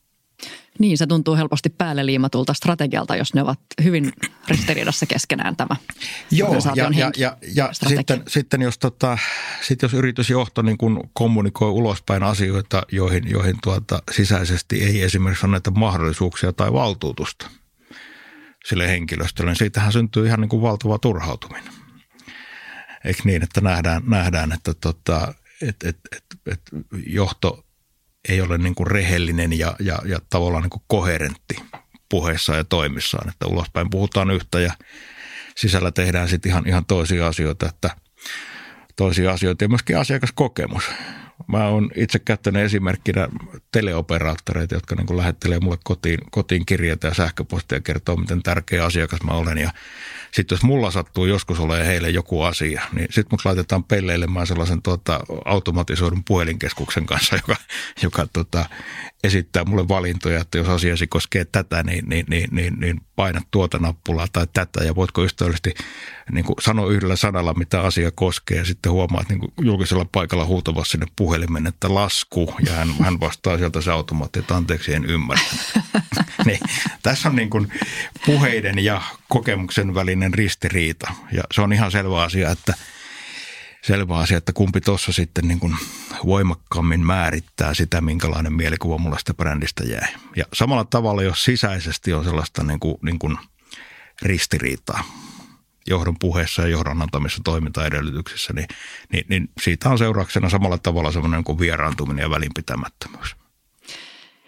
Niin, 0.79 0.97
se 0.97 1.07
tuntuu 1.07 1.35
helposti 1.35 1.69
päälle 1.69 2.05
liimatulta 2.05 2.53
strategialta, 2.53 3.15
jos 3.15 3.33
ne 3.33 3.41
ovat 3.41 3.59
hyvin 3.83 4.13
ristiriidassa 4.47 5.05
keskenään 5.05 5.55
tämä 5.55 5.75
Joo, 6.31 6.55
ja, 6.75 6.89
ja, 6.95 7.11
ja, 7.17 7.37
ja 7.55 7.69
sitten, 7.73 8.23
sitten, 8.27 8.61
jos, 8.61 8.77
tota, 8.77 9.17
sit 9.61 9.81
jos 9.81 9.93
yritysjohto 9.93 10.61
niin 10.61 10.77
kun 10.77 11.09
kommunikoi 11.13 11.69
ulospäin 11.69 12.23
asioita, 12.23 12.83
joihin, 12.91 13.29
joihin 13.29 13.55
tuota, 13.63 14.01
sisäisesti 14.11 14.83
ei 14.83 15.01
esimerkiksi 15.01 15.45
ole 15.45 15.51
näitä 15.51 15.71
mahdollisuuksia 15.71 16.53
tai 16.53 16.73
valtuutusta 16.73 17.49
sille 18.65 18.87
henkilöstölle, 18.87 19.51
niin 19.51 19.57
siitähän 19.57 19.91
syntyy 19.91 20.27
ihan 20.27 20.41
niin 20.41 20.49
kuin 20.49 20.61
valtava 20.61 20.99
turhautuminen. 20.99 21.73
Eikö 23.05 23.21
niin, 23.23 23.43
että 23.43 23.61
nähdään, 23.61 24.01
nähdään 24.07 24.51
että 24.51 24.73
tota, 24.73 25.33
et, 25.61 25.83
et, 25.83 25.97
et, 26.15 26.23
et 26.51 26.61
johto 27.05 27.65
ei 28.29 28.41
ole 28.41 28.57
niin 28.57 28.75
kuin 28.75 28.87
rehellinen 28.87 29.59
ja, 29.59 29.75
ja, 29.79 29.99
ja 30.05 30.19
tavallaan 30.29 30.63
niin 30.63 30.69
kuin 30.69 30.83
koherentti 30.87 31.55
puheessaan 32.09 32.57
ja 32.57 32.63
toimissaan. 32.63 33.29
Että 33.29 33.47
ulospäin 33.47 33.89
puhutaan 33.89 34.31
yhtä 34.31 34.59
ja 34.59 34.73
sisällä 35.57 35.91
tehdään 35.91 36.29
sitten 36.29 36.49
ihan, 36.49 36.67
ihan 36.67 36.85
toisia 36.85 37.27
asioita, 37.27 37.69
että 37.69 37.89
toisia 38.95 39.31
asioita 39.31 39.63
ja 39.63 39.69
myöskin 39.69 39.97
asiakaskokemus. 39.97 40.83
Mä 41.47 41.67
oon 41.67 41.91
itse 41.95 42.19
käyttänyt 42.19 42.63
esimerkkinä 42.63 43.27
teleoperaattoreita, 43.71 44.75
jotka 44.75 44.95
niin 44.95 45.17
lähettelee 45.17 45.59
mulle 45.59 45.77
kotiin, 45.83 46.19
kotiin 46.31 46.65
kirjeitä 46.65 47.07
ja 47.07 47.13
sähköpostia 47.13 47.75
ja 47.75 47.81
kertoo, 47.81 48.15
miten 48.15 48.43
tärkeä 48.43 48.85
asiakas 48.85 49.23
mä 49.23 49.31
olen. 49.31 49.57
Ja 49.57 49.71
sitten 50.31 50.55
jos 50.55 50.63
mulla 50.63 50.91
sattuu 50.91 51.25
joskus 51.25 51.59
olemaan 51.59 51.85
heille 51.85 52.09
joku 52.09 52.41
asia, 52.41 52.81
niin 52.93 53.07
sitten 53.11 53.27
mut 53.31 53.45
laitetaan 53.45 53.83
pelleilemään 53.83 54.47
sellaisen 54.47 54.81
tuota, 54.81 55.19
automatisoidun 55.45 56.23
puhelinkeskuksen 56.23 57.05
kanssa, 57.05 57.35
joka, 57.47 57.55
joka 58.01 58.27
tota, 58.33 58.65
esittää 59.23 59.63
mulle 59.63 59.87
valintoja, 59.87 60.41
että 60.41 60.57
jos 60.57 60.69
asiasi 60.69 61.07
koskee 61.07 61.45
tätä, 61.45 61.83
niin, 61.83 62.09
niin, 62.09 62.25
niin, 62.29 62.49
niin, 62.51 62.79
niin 62.79 63.01
paina 63.15 63.41
tuota 63.51 63.79
nappulaa 63.79 64.27
tai 64.33 64.47
tätä 64.53 64.83
ja 64.83 64.95
voitko 64.95 65.23
ystävällisesti 65.23 65.73
niin 66.31 66.45
sanoa 66.59 66.91
yhdellä 66.91 67.15
sanalla, 67.15 67.53
mitä 67.53 67.81
asia 67.81 68.11
koskee 68.11 68.57
ja 68.57 68.65
sitten 68.65 68.91
huomaat 68.91 69.29
niin 69.29 69.53
julkisella 69.61 70.05
paikalla 70.11 70.45
huutavassa 70.45 70.91
sinne 70.91 71.05
puhelimen, 71.23 71.67
että 71.67 71.93
lasku 71.93 72.55
ja 72.65 72.73
hän, 72.73 72.95
hän 73.03 73.19
vastaa 73.19 73.57
sieltä 73.57 73.81
se 73.81 73.91
automaatti, 73.91 74.39
että 74.39 74.55
anteeksi 74.55 74.93
en 74.93 75.05
ymmärrä. 75.05 75.43
niin, 76.45 76.59
tässä 77.03 77.29
on 77.29 77.35
niin 77.35 77.49
kuin 77.49 77.71
puheiden 78.25 78.79
ja 78.79 79.01
kokemuksen 79.29 79.95
välinen 79.95 80.33
ristiriita 80.33 81.13
ja 81.31 81.43
se 81.53 81.61
on 81.61 81.73
ihan 81.73 81.91
selvä 81.91 82.21
asia, 82.21 82.51
että– 82.51 82.73
selvä 83.83 84.17
asia, 84.17 84.37
että 84.37 84.53
kumpi 84.53 84.81
tuossa 84.81 85.11
sitten 85.11 85.47
niin 85.47 85.59
kuin 85.59 85.75
voimakkaammin 86.25 87.05
määrittää 87.05 87.73
sitä, 87.73 88.01
minkälainen 88.01 88.53
mielikuva 88.53 88.97
mulla 88.97 89.17
sitä 89.17 89.33
brändistä 89.33 89.83
jää. 89.83 90.07
Ja 90.35 90.45
samalla 90.53 90.85
tavalla, 90.85 91.23
jos 91.23 91.43
sisäisesti 91.43 92.13
on 92.13 92.23
sellaista 92.23 92.63
niin 92.63 92.79
kuin, 92.79 92.95
niin 93.01 93.19
kuin 93.19 93.37
ristiriitaa 94.21 95.03
johdon 95.87 96.15
puheessa 96.19 96.61
ja 96.61 96.67
johdon 96.67 97.01
antamissa 97.01 97.41
toimintaedellytyksissä, 97.43 98.53
niin, 98.53 98.67
niin, 99.11 99.25
niin 99.29 99.49
siitä 99.61 99.89
on 99.89 99.97
seurauksena 99.97 100.49
samalla 100.49 100.77
tavalla 100.77 101.11
semmoinen 101.11 101.43
kuin 101.43 101.59
vieraantuminen 101.59 102.23
ja 102.23 102.29
välinpitämättömyys. 102.29 103.35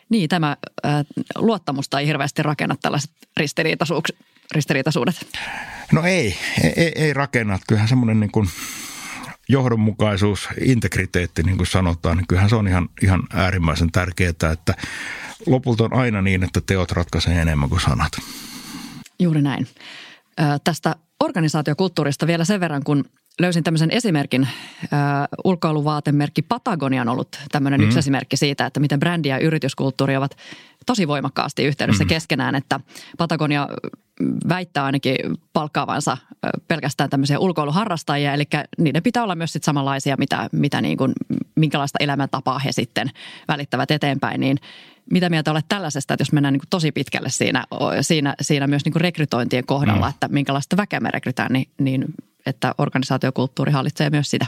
Niin, 0.09 0.29
tämä 0.29 0.57
äh, 0.85 1.05
luottamusta 1.35 1.99
ei 1.99 2.07
hirveästi 2.07 2.43
rakenna 2.43 2.75
tällaiset 2.81 3.11
ristiriitaisuudet. 4.55 5.27
No 5.91 6.03
ei, 6.03 6.37
ei, 6.75 6.91
ei 6.95 7.13
rakenna. 7.13 7.59
Kyllähän 7.67 7.89
semmoinen 7.89 8.19
niin 8.19 8.31
kuin– 8.31 8.49
johdonmukaisuus, 9.49 10.49
integriteetti, 10.61 11.43
niin 11.43 11.57
kuin 11.57 11.67
sanotaan, 11.67 12.17
niin 12.17 12.27
kyllähän 12.27 12.49
se 12.49 12.55
on 12.55 12.67
ihan, 12.67 12.89
ihan 13.01 13.23
äärimmäisen 13.33 13.91
tärkeää, 13.91 14.29
että 14.29 14.73
lopulta 15.45 15.83
on 15.83 15.93
aina 15.93 16.21
niin, 16.21 16.43
että 16.43 16.61
teot 16.61 16.91
ratkaisee 16.91 17.41
enemmän 17.41 17.69
kuin 17.69 17.81
sanat. 17.81 18.11
Juuri 19.19 19.41
näin. 19.41 19.67
tästä 20.63 20.95
organisaatiokulttuurista 21.25 22.27
vielä 22.27 22.45
sen 22.45 22.59
verran, 22.59 22.83
kun 22.83 23.05
löysin 23.39 23.63
tämmöisen 23.63 23.91
esimerkin. 23.91 24.41
Äh, 24.41 24.99
ulkoiluvaatemerkki 25.43 26.41
Patagonia 26.41 27.01
on 27.01 27.09
ollut 27.09 27.39
tämmöinen 27.51 27.79
mm. 27.79 27.85
yksi 27.85 27.99
esimerkki 27.99 28.37
siitä, 28.37 28.65
että 28.65 28.79
miten 28.79 28.99
brändi 28.99 29.29
ja 29.29 29.39
yrityskulttuuri 29.39 30.15
ovat 30.15 30.37
tosi 30.85 31.07
voimakkaasti 31.07 31.63
yhteydessä 31.63 32.03
mm. 32.03 32.07
keskenään, 32.07 32.55
että 32.55 32.79
Patagonia 33.17 33.67
väittää 34.49 34.85
ainakin 34.85 35.15
palkkaavansa 35.53 36.17
pelkästään 36.67 37.09
tämmöisiä 37.09 37.39
ulkoiluharrastajia, 37.39 38.33
eli 38.33 38.43
niiden 38.77 39.03
pitää 39.03 39.23
olla 39.23 39.35
myös 39.35 39.53
sit 39.53 39.63
samanlaisia, 39.63 40.15
mitä, 40.17 40.49
mitä 40.51 40.81
niin 40.81 40.97
kuin, 40.97 41.13
minkälaista 41.55 41.97
elämäntapaa 42.01 42.59
he 42.59 42.71
sitten 42.71 43.11
välittävät 43.47 43.91
eteenpäin, 43.91 44.41
niin 44.41 44.57
mitä 45.11 45.29
mieltä 45.29 45.51
olet 45.51 45.65
tällaisesta, 45.69 46.13
että 46.13 46.21
jos 46.21 46.31
mennään 46.31 46.53
niin 46.53 46.61
kuin 46.61 46.69
tosi 46.69 46.91
pitkälle 46.91 47.29
siinä, 47.29 47.63
siinä, 48.01 48.35
siinä 48.41 48.67
myös 48.67 48.85
niin 48.85 48.93
kuin 48.93 49.01
rekrytointien 49.01 49.65
kohdalla, 49.65 50.05
mm. 50.05 50.09
että 50.09 50.27
minkälaista 50.27 50.77
väkeä 50.77 50.99
me 50.99 51.09
rekrytään, 51.13 51.53
niin, 51.53 51.69
niin 51.79 52.05
että 52.45 52.75
organisaatiokulttuuri 52.77 53.71
hallitsee 53.71 54.09
myös 54.09 54.29
sitä? 54.29 54.45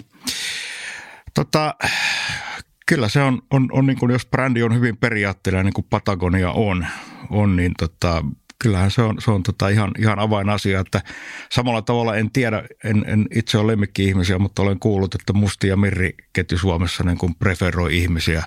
Tota, 1.34 1.76
kyllä 2.86 3.10
se 3.10 3.22
on, 3.22 3.41
on, 3.52 3.70
on 3.72 3.86
niin 3.86 4.00
kuin 4.00 4.12
jos 4.12 4.26
brändi 4.26 4.63
on 4.63 4.76
hyvin 4.76 4.98
periaatteellinen, 4.98 5.65
niin 5.65 5.74
kuin 5.74 5.88
Patagonia 5.89 6.52
on, 6.52 6.88
on 7.30 7.56
niin 7.56 7.72
tota, 7.80 8.24
kyllähän 8.60 8.91
se 8.91 9.02
on, 9.02 9.22
se 9.22 9.32
on 9.32 9.43
tota 9.43 9.70
ihan, 9.70 9.91
ihan 10.00 10.20
avainasia, 10.20 10.80
että 10.80 11.02
samalla 11.52 11.82
tavalla 11.82 12.15
en 12.15 12.32
tiedä, 12.32 12.63
en, 12.84 13.04
en 13.08 13.26
itse 13.36 13.58
ole 13.58 13.72
lemmikki-ihmisiä, 13.72 14.39
mutta 14.39 14.62
olen 14.62 14.80
kuullut, 14.80 15.15
että 15.15 15.34
Musti 15.34 15.67
ja 15.67 15.78
Mirri 15.78 16.13
ketju 16.34 16.58
Suomessa 16.58 17.04
niin 17.04 17.17
kuin 17.17 17.36
preferoi 17.36 17.98
ihmisiä 17.98 18.43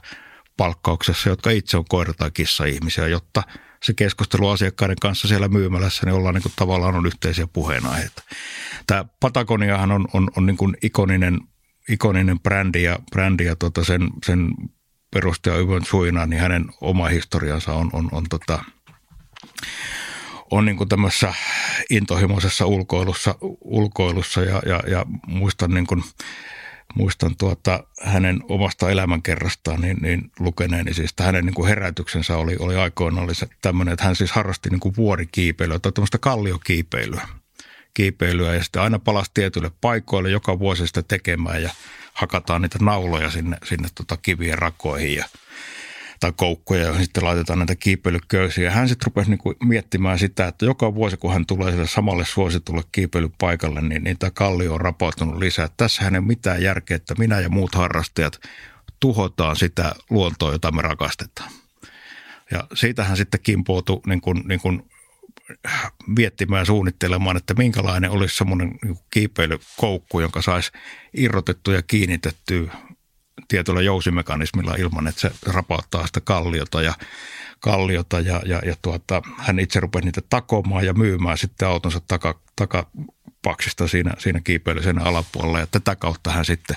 palkkauksessa, 0.61 1.29
jotka 1.29 1.51
itse 1.51 1.77
on 1.77 1.85
koira- 1.95 2.15
tai 2.19 2.31
kissa-ihmisiä, 2.31 3.09
jotta 3.09 3.43
se 3.83 3.95
keskustelu 3.95 4.49
asiakkaiden 4.49 4.97
kanssa 5.01 5.29
siellä 5.29 5.49
myymälässä, 5.49 6.07
niin 6.07 6.15
ollaan 6.15 6.35
niin 6.35 6.43
kuin 6.43 6.53
tavallaan 6.57 6.95
on 6.95 7.07
yhteisiä 7.07 7.47
puheenaiheita. 7.47 8.23
Tämä 8.87 9.05
Patagoniahan 9.21 9.93
on, 9.93 10.09
on, 10.13 10.31
on 10.37 10.47
niin 10.47 10.57
kuin 10.57 10.77
ikoninen, 10.83 11.41
ikoninen 11.89 12.41
brändi 12.41 12.83
ja, 12.83 12.99
brändi 13.11 13.45
ja 13.45 13.57
tota 13.57 13.85
sen, 13.85 14.11
sen 14.27 14.55
perustaja 15.11 15.57
Yvon 15.57 15.85
Suina, 15.85 16.27
niin 16.27 16.43
hänen 16.43 16.65
oma 16.81 17.09
historiansa 17.09 17.73
on, 17.73 17.91
on, 17.93 18.09
on 18.13 18.25
tota, 18.31 18.65
on 20.51 20.65
niin 20.65 20.89
tämmöisessä 20.89 21.35
intohimoisessa 21.91 22.67
ulkoilussa, 22.67 23.35
ulkoilussa 23.61 24.41
ja, 24.41 24.63
ja, 24.67 24.83
ja 24.87 25.07
muistan, 25.27 25.71
niin 25.71 25.87
kuin, 25.87 26.03
muistan 26.95 27.37
tuota, 27.37 27.85
hänen 28.03 28.41
omasta 28.49 28.91
elämänkerrastaan 28.91 29.81
niin, 29.81 29.97
niin 30.01 30.31
lukeneeni, 30.39 30.95
siis 30.95 31.15
hänen 31.21 31.47
niin 31.47 31.55
kuin 31.55 31.69
herätyksensä 31.69 32.37
oli, 32.37 32.57
oli 32.59 32.77
aikoina 32.77 33.23
oli 33.23 33.33
tämmöinen, 33.63 33.93
että 33.93 34.05
hän 34.05 34.17
siis 34.17 34.33
harrasti 34.33 34.71
niin 34.71 34.81
kuin 34.81 34.97
vuorikiipeilyä 34.97 35.79
tai 35.79 35.93
tämmöistä 35.93 36.19
kalliokiipeilyä 36.19 37.29
kiipeilyä 37.95 38.55
ja 38.55 38.63
sitten 38.63 38.83
aina 38.83 38.99
palasi 38.99 39.31
tietyille 39.35 39.71
paikoille 39.81 40.31
joka 40.31 40.59
vuosi 40.59 40.87
sitä 40.87 41.03
tekemään 41.03 41.63
ja 41.63 41.71
hakataan 42.13 42.63
niitä 42.63 42.79
nauloja 42.81 43.31
sinne, 43.31 43.57
sinne 43.65 43.89
tota 43.95 44.17
kivien 44.17 44.59
rakoihin 44.59 45.15
ja 45.15 45.25
tai 46.21 46.33
koukkoja, 46.37 46.83
joihin 46.83 47.05
sitten 47.05 47.25
laitetaan 47.25 47.59
näitä 47.59 47.77
kiipeilyköysiä. 47.77 48.71
Hän 48.71 48.89
sitten 48.89 49.07
rupesi 49.07 49.31
niinku 49.31 49.55
miettimään 49.65 50.19
sitä, 50.19 50.47
että 50.49 50.65
joka 50.65 50.95
vuosi 50.95 51.17
kun 51.17 51.33
hän 51.33 51.47
tulee 51.47 51.71
sille 51.71 51.87
samalle 51.87 52.25
suositulle 52.25 52.83
kiipeilypaikalle, 52.93 53.81
niin, 53.81 54.05
niin 54.05 54.19
tämä 54.19 54.31
kallio 54.31 54.75
on 54.75 54.81
rapautunut 54.81 55.39
lisää. 55.39 55.69
Tässä 55.77 56.03
ei 56.03 56.09
ole 56.09 56.21
mitään 56.21 56.63
järkeä, 56.63 56.97
että 56.97 57.15
minä 57.19 57.41
ja 57.41 57.49
muut 57.49 57.75
harrastajat 57.75 58.41
tuhotaan 59.01 59.57
sitä 59.57 59.95
luontoa, 60.11 60.53
jota 60.53 60.73
me 60.73 60.83
rakastetaan. 60.83 61.51
Ja 62.51 62.65
siitähän 62.75 63.17
sitten 63.17 63.41
kimpoutui 63.43 64.01
niin 64.07 64.21
kuin, 64.21 64.43
niin 64.49 64.61
kuin 64.61 64.91
miettimään 66.07 66.61
ja 66.61 66.65
suunnittelemaan, 66.65 67.37
että 67.37 67.55
minkälainen 67.55 68.11
olisi 68.11 68.37
semmoinen 68.37 68.79
niin 68.85 68.99
kiipeilykoukku, 69.11 70.21
jonka 70.21 70.43
saisi 70.43 70.73
irrotettua 71.17 71.75
ja 71.75 71.83
kiinnitettyä 71.83 72.73
tietyllä 73.51 73.83
jousimekanismilla 73.83 74.75
ilman, 74.75 75.07
että 75.07 75.21
se 75.21 75.31
rapauttaa 75.47 76.07
sitä 76.07 76.21
kalliota 76.21 76.83
ja 76.83 76.95
kalliota 77.61 78.21
ja, 78.21 78.43
ja, 78.45 78.63
ja 78.67 78.77
tuota, 78.83 79.23
hän 79.39 79.59
itse 79.59 79.81
rupesi 79.81 80.05
niitä 80.05 80.21
takomaan 80.31 80.87
ja 80.87 80.95
myymään 80.95 81.39
sitten 81.39 81.69
autonsa 81.69 82.01
taka, 82.09 82.41
takapaksista 82.57 83.89
siinä, 83.89 84.15
siinä 84.19 84.41
kiipeilyn 84.41 84.99
alapuolella. 84.99 85.61
Ja 85.61 85.67
tätä 85.67 85.97
kautta 85.97 86.31
hän 86.31 86.45
sitten, 86.45 86.77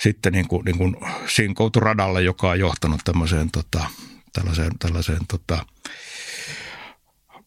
sitten 0.00 0.32
niin 0.32 0.48
kuin, 0.48 0.64
niin 0.64 0.78
kuin 0.78 0.96
sinkoutui 1.26 1.82
radalle, 1.82 2.22
joka 2.22 2.50
on 2.50 2.58
johtanut 2.58 3.00
tämmöiseen 3.04 3.50
tota, 3.50 3.84
tällaiseen, 4.32 4.78
tällaiseen 4.78 5.26
tota, 5.28 5.66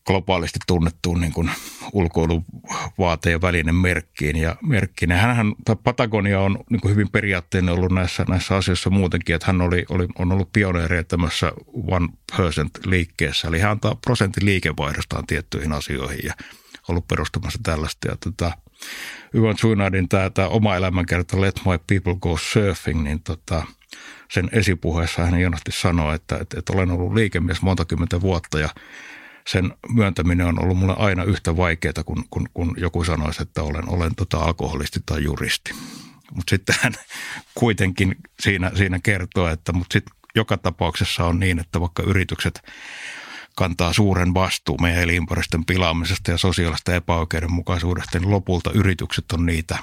globaalisti 0.06 0.60
tunnettuun 0.68 1.22
niin 1.22 1.34
kuin 1.34 1.52
ulkoiluvaate- 1.94 3.32
ja 3.32 3.41
välinen 3.41 3.76
merkkiin. 3.76 4.36
Ja 4.36 4.56
merkkiin. 4.62 5.10
Ja 5.10 5.18
hänhän, 5.18 5.54
Patagonia 5.84 6.41
on 6.41 6.60
niin 6.70 6.82
kuin 6.82 6.91
hyvin 6.91 7.10
periaatteinen 7.10 7.74
ollut 7.74 7.91
näissä, 7.91 8.26
näissä 8.30 8.56
asioissa 8.56 8.89
muutenkin, 8.89 9.36
että 9.36 9.48
hän 9.48 9.62
oli, 9.62 9.86
oli, 9.89 10.08
on 10.20 10.32
ollut 10.32 10.54
pioneeri 10.54 11.04
tämmöisessä 11.04 11.52
one 11.88 12.08
percent 12.38 12.86
liikkeessä. 12.86 13.48
Eli 13.48 13.60
hän 13.60 13.72
antaa 13.72 13.96
prosentin 13.96 14.46
liikevaihdostaan 14.46 15.28
tiettyihin 15.28 15.72
asioihin 15.72 16.20
ja 16.24 16.34
ollut 16.88 17.08
perustamassa 17.08 17.60
tällaista. 17.63 18.08
Ja 18.08 18.15
tota, 18.15 18.52
Yvon 19.34 19.58
Suinadin 19.58 20.10
tämä, 20.10 20.30
tämä 20.30 20.48
oma 20.48 20.76
elämänkerta 20.76 21.41
Let 21.41 21.62
My 21.65 21.80
People 21.88 22.15
Go 22.22 22.38
Surfing, 22.38 23.04
niin 23.04 23.24
tota, 23.24 23.65
sen 24.32 24.50
esipuheessa 24.52 25.26
hän 25.26 25.36
hienosti 25.38 25.72
sanoi, 25.72 26.15
että, 26.15 26.38
että, 26.41 26.60
että 26.60 26.74
olen 26.74 26.91
ollut 26.91 27.13
liikemies 27.13 27.62
monta 27.62 27.86
kymmentä 27.86 28.22
vuotta 28.22 28.60
ja 28.60 28.70
sen 29.48 29.74
myöntäminen 29.90 30.48
on 30.48 30.64
ollut 30.64 30.78
mulle 30.78 30.96
aina 30.98 31.24
yhtä 31.24 31.58
vaikeaa, 31.58 32.04
kun, 32.06 32.24
kun, 32.30 32.50
kun 32.54 32.76
joku 32.78 33.04
sanoisi, 33.04 33.42
että 33.42 33.64
olen, 33.64 33.90
olen 33.90 34.16
tota 34.16 34.38
alkoholisti 34.38 35.00
tai 35.06 35.24
juristi. 35.24 35.72
Mutta 36.34 36.50
sitten 36.50 36.76
hän 36.82 36.94
kuitenkin 37.56 38.16
siinä, 38.40 38.72
siinä 38.76 39.00
kertoo, 39.00 39.48
että 39.48 39.74
mutta 39.74 39.94
sitten 39.94 40.16
joka 40.36 40.58
tapauksessa 40.58 41.26
on 41.26 41.40
niin, 41.40 41.60
että 41.60 41.80
vaikka 41.80 42.04
yritykset 42.04 42.62
kantaa 43.56 43.94
suuren 43.94 44.34
vastuun 44.34 44.82
meidän 44.82 45.04
elinympäristön 45.04 45.66
pilaamisesta 45.66 46.32
ja 46.32 46.38
sosiaalista 46.38 46.96
epäoikeudenmukaisuudesta, 46.96 48.20
niin 48.20 48.32
lopulta 48.32 48.72
yritykset 48.72 49.32
on 49.32 49.46
niitä 49.46 49.78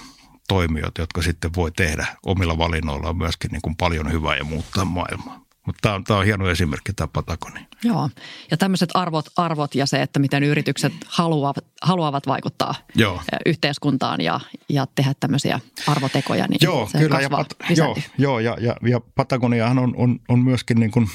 toimijoita, 0.48 1.00
jotka 1.00 1.22
sitten 1.22 1.54
voi 1.56 1.72
tehdä 1.72 2.06
omilla 2.26 2.58
valinnoillaan 2.58 3.16
myöskin 3.16 3.50
niin 3.50 3.62
kuin 3.62 3.76
paljon 3.76 4.12
hyvää 4.12 4.36
ja 4.36 4.44
muuttaa 4.44 4.84
maailmaa. 4.84 5.51
Mutta 5.66 5.78
tämä 5.82 5.94
on, 5.94 6.04
tämä 6.04 6.18
on 6.18 6.24
hieno 6.24 6.50
esimerkki 6.50 6.92
tämä 6.92 7.08
Patagoni. 7.12 7.66
Joo, 7.84 8.10
ja 8.50 8.56
tämmöiset 8.56 8.90
arvot, 8.94 9.26
arvot 9.36 9.74
ja 9.74 9.86
se, 9.86 10.02
että 10.02 10.18
miten 10.18 10.42
yritykset 10.42 10.92
haluavat, 11.06 11.64
haluavat 11.82 12.26
vaikuttaa 12.26 12.74
joo. 12.94 13.22
yhteiskuntaan 13.46 14.20
ja, 14.20 14.40
ja 14.68 14.86
tehdä 14.94 15.12
tämmöisiä 15.20 15.60
arvotekoja, 15.86 16.46
niin 16.46 16.58
joo, 16.62 16.88
se 16.92 16.98
kyllä, 16.98 17.20
ja, 17.20 17.30
pat, 17.30 17.56
joo, 17.76 17.96
joo, 18.18 18.38
ja, 18.38 18.56
ja, 18.60 18.76
ja 18.88 19.00
Patagoniahan 19.14 19.78
on, 19.78 19.94
on, 19.96 20.20
on 20.28 20.38
myöskin 20.38 20.80
niin 20.80 20.90
kuin, 20.90 21.08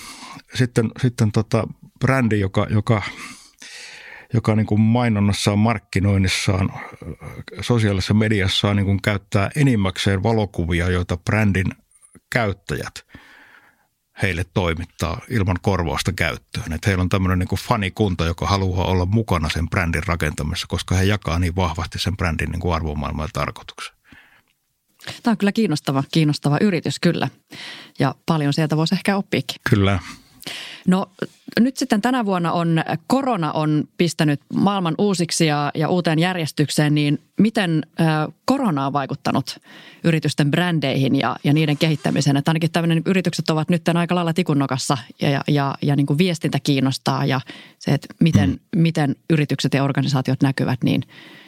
sitten, 0.53 0.91
sitten 1.01 1.31
tota 1.31 1.67
brändi, 1.99 2.39
joka, 2.39 2.67
joka 2.69 3.01
joka 4.33 4.55
niin 4.55 4.65
kuin 4.65 4.81
mainonnassaan, 4.81 5.59
markkinoinnissaan, 5.59 6.73
sosiaalisessa 7.61 8.13
mediassaan 8.13 8.75
niin 8.75 8.85
kuin 8.85 9.01
käyttää 9.01 9.49
enimmäkseen 9.55 10.23
valokuvia, 10.23 10.89
joita 10.89 11.17
brändin 11.17 11.71
käyttäjät– 12.29 12.93
heille 14.21 14.45
toimittaa 14.53 15.21
ilman 15.29 15.57
korvausta 15.61 16.11
käyttöön. 16.11 16.73
Että 16.73 16.89
heillä 16.89 17.01
on 17.01 17.09
tämmöinen 17.09 17.39
niin 17.39 17.59
fanikunta, 17.59 18.25
joka 18.25 18.47
haluaa 18.47 18.85
olla 18.85 19.05
mukana 19.05 19.49
sen 19.49 19.69
brändin 19.69 20.03
rakentamisessa, 20.07 20.67
koska 20.67 20.95
he 20.95 21.03
jakaa 21.03 21.39
niin 21.39 21.55
vahvasti 21.55 21.99
sen 21.99 22.17
brändin 22.17 22.49
niin 22.49 22.59
kuin 22.59 22.75
arvomaailman 22.75 23.23
ja 23.23 23.29
tarkoituksen. 23.33 23.97
Tämä 25.23 25.31
on 25.31 25.37
kyllä 25.37 25.51
kiinnostava, 25.51 26.03
kiinnostava 26.11 26.57
yritys 26.61 26.99
kyllä. 26.99 27.27
Ja 27.99 28.15
paljon 28.25 28.53
sieltä 28.53 28.77
voisi 28.77 28.95
ehkä 28.95 29.17
oppiakin. 29.17 29.61
Kyllä. 29.69 29.99
No 30.87 31.05
nyt 31.59 31.77
sitten 31.77 32.01
tänä 32.01 32.25
vuonna 32.25 32.51
on 32.51 32.83
korona 33.07 33.51
on 33.51 33.83
pistänyt 33.97 34.41
maailman 34.53 34.95
uusiksi 34.97 35.45
ja, 35.45 35.71
ja 35.75 35.89
uuteen 35.89 36.19
järjestykseen, 36.19 36.95
niin 36.95 37.21
miten 37.39 37.85
äh, 38.01 38.07
korona 38.45 38.85
on 38.85 38.93
vaikuttanut 38.93 39.59
yritysten 40.03 40.51
brändeihin 40.51 41.15
ja, 41.15 41.35
ja 41.43 41.53
niiden 41.53 41.77
kehittämiseen? 41.77 42.37
Että 42.37 42.51
ainakin 42.51 42.71
tämmöinen 42.71 43.01
yritykset 43.05 43.49
ovat 43.49 43.69
nyt 43.69 43.87
aika 43.87 44.15
lailla 44.15 44.33
tikunnokassa 44.33 44.97
ja, 45.21 45.29
ja, 45.29 45.41
ja, 45.47 45.75
ja 45.81 45.95
niin 45.95 46.05
kuin 46.05 46.17
viestintä 46.17 46.59
kiinnostaa 46.63 47.25
ja 47.25 47.41
se, 47.79 47.91
että 47.91 48.07
miten, 48.19 48.49
mm. 48.49 48.81
miten 48.81 49.15
yritykset 49.29 49.73
ja 49.73 49.83
organisaatiot 49.83 50.41
näkyvät, 50.41 50.83
niin 50.83 51.03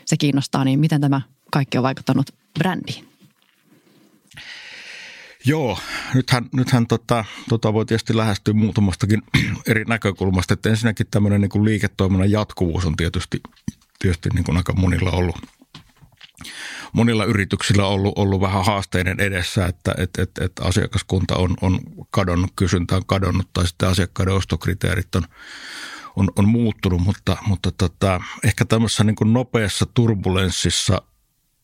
se 0.06 0.18
kiinnostaa. 0.18 0.64
Niin 0.64 0.80
miten 0.80 1.02
tämä 1.02 1.22
kaikki 1.52 1.78
on 1.78 1.84
vaikuttanut 1.84 2.30
brändiin? 2.60 3.09
Joo, 5.46 5.80
nythän, 6.14 6.50
nythän 6.54 6.88
tota, 6.88 7.26
tota 7.50 7.74
voi 7.74 7.86
tietysti 7.86 8.18
lähestyä 8.18 8.54
muutamastakin 8.54 9.22
eri 9.68 9.84
näkökulmasta. 9.88 10.54
Että 10.54 10.70
ensinnäkin 10.70 11.08
tämmöinen 11.12 11.42
niin 11.42 11.66
liiketoiminnan 11.66 12.32
jatkuvuus 12.32 12.86
on 12.86 12.96
tietysti, 12.96 13.40
tietysti 14.00 14.30
niin 14.34 14.44
kuin 14.44 14.58
aika 14.58 14.74
monilla 14.74 15.12
ollut 15.12 15.36
monilla 16.94 17.26
yrityksillä 17.26 17.86
ollut, 17.86 18.18
ollut 18.18 18.42
vähän 18.42 18.66
haasteiden 18.66 19.20
edessä, 19.20 19.66
että 19.66 19.94
et, 19.98 20.10
et, 20.18 20.32
et 20.42 20.52
asiakaskunta 20.62 21.36
on, 21.36 21.54
on 21.62 21.80
kadonnut, 22.12 22.52
kysyntä 22.56 22.96
on 22.96 23.06
kadonnut 23.06 23.48
tai 23.54 23.68
sitten 23.68 23.90
asiakkaiden 23.90 24.34
ostokriteerit 24.34 25.16
on, 25.16 25.24
on, 26.16 26.28
on 26.36 26.50
muuttunut, 26.50 27.02
mutta, 27.02 27.38
mutta 27.48 27.72
tota, 27.72 28.22
ehkä 28.44 28.66
tämmöisessä 28.66 29.04
niin 29.04 29.16
kuin 29.16 29.34
nopeassa 29.34 29.86
turbulenssissa 29.94 31.02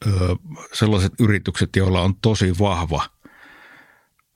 ö, 0.08 0.36
sellaiset 0.74 1.14
yritykset, 1.20 1.76
joilla 1.76 2.02
on 2.02 2.16
tosi 2.16 2.60
vahva– 2.60 3.10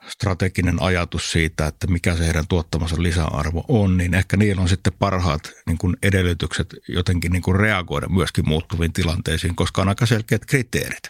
strateginen 0.10 0.82
ajatus 0.82 1.32
siitä, 1.32 1.68
että 1.68 1.88
mikä 1.88 2.16
se 2.16 2.26
heidän 2.26 2.48
tuottamansa 2.48 2.96
lisäarvo 3.04 3.66
on, 3.68 3.98
niin 3.98 4.14
ehkä 4.14 4.38
niillä 4.38 4.62
on 4.62 4.70
sitten 4.70 4.94
parhaat 5.00 5.52
niin 5.66 5.78
kuin 5.78 5.98
edellytykset 6.04 6.76
jotenkin 6.88 7.32
niin 7.32 7.42
kuin 7.42 7.60
reagoida 7.60 8.08
myöskin 8.10 8.50
muuttuviin 8.50 8.94
tilanteisiin, 8.94 9.56
koska 9.56 9.82
on 9.82 9.90
aika 9.90 10.06
selkeät 10.06 10.46
kriteerit. 10.46 11.10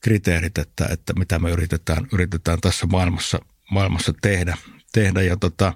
Kriteerit, 0.00 0.58
että, 0.58 0.86
että 0.90 1.12
mitä 1.18 1.38
me 1.38 1.50
yritetään, 1.50 2.06
yritetään 2.12 2.60
tässä 2.60 2.86
maailmassa, 2.86 3.38
maailmassa 3.70 4.12
tehdä. 4.22 4.56
tehdä. 4.92 5.22
Ja 5.22 5.36
tota, 5.36 5.72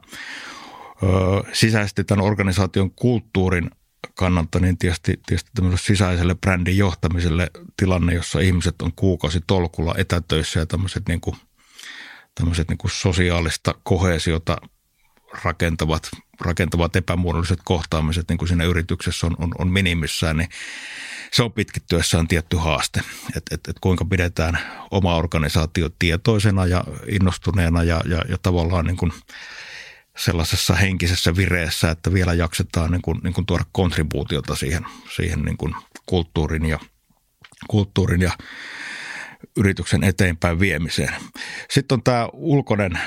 sisäisesti 1.52 2.04
tämän 2.04 2.24
organisaation 2.24 2.90
kulttuurin 2.90 3.70
kannalta, 4.14 4.60
niin 4.60 4.78
tietysti, 4.78 5.20
tietysti 5.26 5.50
sisäiselle 5.74 6.34
brändin 6.34 6.78
johtamiselle 6.78 7.50
tilanne, 7.76 8.14
jossa 8.14 8.40
ihmiset 8.40 8.82
on 8.82 8.92
kuukausi 8.96 9.40
tolkulla 9.46 9.94
etätöissä 9.98 10.60
ja 10.60 10.66
tämmöiset 10.66 11.08
niin 11.08 11.20
kuin 11.20 11.36
tämmöiset 12.36 12.68
niin 12.68 12.78
kuin 12.78 12.90
sosiaalista 12.90 13.74
kohesiota 13.82 14.56
rakentavat, 15.44 16.10
rakentavat 16.40 16.96
epämuodolliset 16.96 17.58
kohtaamiset 17.64 18.28
niin 18.28 18.38
kuin 18.38 18.48
siinä 18.48 18.64
yrityksessä 18.64 19.26
on, 19.26 19.36
on, 19.38 19.52
on 19.58 19.68
minimissään, 19.68 20.36
niin 20.36 20.48
se 21.32 21.42
on 21.42 21.52
pitkittyessään 21.52 22.28
tietty 22.28 22.56
haaste, 22.56 23.00
että 23.36 23.54
et, 23.54 23.60
et 23.68 23.76
kuinka 23.80 24.04
pidetään 24.04 24.58
oma 24.90 25.16
organisaatio 25.16 25.88
tietoisena 25.98 26.66
ja 26.66 26.84
innostuneena 27.08 27.82
ja, 27.82 28.00
ja, 28.04 28.22
ja 28.28 28.36
tavallaan 28.42 28.84
niin 28.84 28.96
kuin 28.96 29.12
sellaisessa 30.16 30.74
henkisessä 30.74 31.36
vireessä, 31.36 31.90
että 31.90 32.12
vielä 32.12 32.34
jaksetaan 32.34 32.90
niin 32.90 33.02
kuin, 33.02 33.20
niin 33.22 33.34
kuin 33.34 33.46
tuoda 33.46 33.64
kontribuutiota 33.72 34.56
siihen, 34.56 34.86
siihen 35.16 35.42
niin 35.42 35.56
kuin 35.56 35.74
kulttuurin 36.06 36.66
ja, 36.66 36.78
kulttuurin 37.68 38.22
ja 38.22 38.32
yrityksen 39.56 40.04
eteenpäin 40.04 40.60
viemiseen. 40.60 41.14
Sitten 41.70 41.96
on 41.96 42.02
tämä 42.02 42.28
ulkoinen 42.32 42.98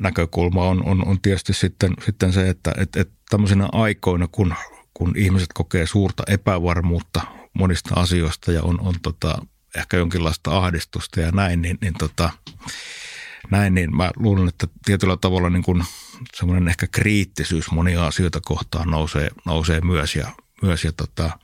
näkökulma 0.00 0.68
on, 0.68 0.86
on, 0.86 1.08
on 1.08 1.20
tietysti 1.20 1.52
sitten, 1.52 1.94
sitten 2.04 2.32
se, 2.32 2.48
että 2.48 2.74
et, 2.78 2.96
et 2.96 3.10
tämmöisenä 3.30 3.68
aikoina, 3.72 4.28
kun, 4.32 4.54
kun 4.94 5.12
ihmiset 5.16 5.52
kokee 5.54 5.86
suurta 5.86 6.22
epävarmuutta 6.26 7.20
monista 7.52 8.00
asioista 8.00 8.52
ja 8.52 8.62
on, 8.62 8.80
on 8.80 8.94
tota, 9.02 9.38
ehkä 9.76 9.96
jonkinlaista 9.96 10.58
ahdistusta 10.58 11.20
ja 11.20 11.30
näin, 11.30 11.62
niin, 11.62 11.78
niin, 11.80 11.94
tota, 11.94 12.30
näin, 13.50 13.74
niin 13.74 13.96
mä 13.96 14.10
luulen, 14.16 14.48
että 14.48 14.66
tietyllä 14.84 15.16
tavalla 15.16 15.50
niin 15.50 15.62
kuin 15.62 15.84
semmoinen 16.34 16.68
ehkä 16.68 16.86
kriittisyys 16.86 17.70
monia 17.70 18.06
asioita 18.06 18.40
kohtaan 18.40 18.90
nousee, 18.90 19.30
nousee 19.44 19.80
myös 19.80 20.16
ja, 20.16 20.32
myös 20.62 20.84
ja 20.84 20.92
tota, 20.92 21.38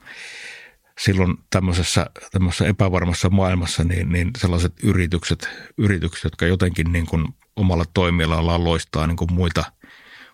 silloin 0.99 1.39
tämmöisessä, 1.51 2.07
tämmöisessä 2.33 2.67
epävarmassa 2.67 3.31
maailmassa 3.31 3.85
niin, 3.85 4.13
niin 4.13 4.31
sellaiset 4.39 4.73
yritykset, 4.83 5.49
yritykset, 5.79 6.25
jotka 6.25 6.47
jotenkin 6.47 6.93
niin 6.93 7.07
kuin 7.07 7.29
omalla 7.57 7.85
toimialallaan 7.95 8.65
loistaa 8.65 9.07
niin 9.07 9.17
kuin 9.17 9.33
muita, 9.33 9.65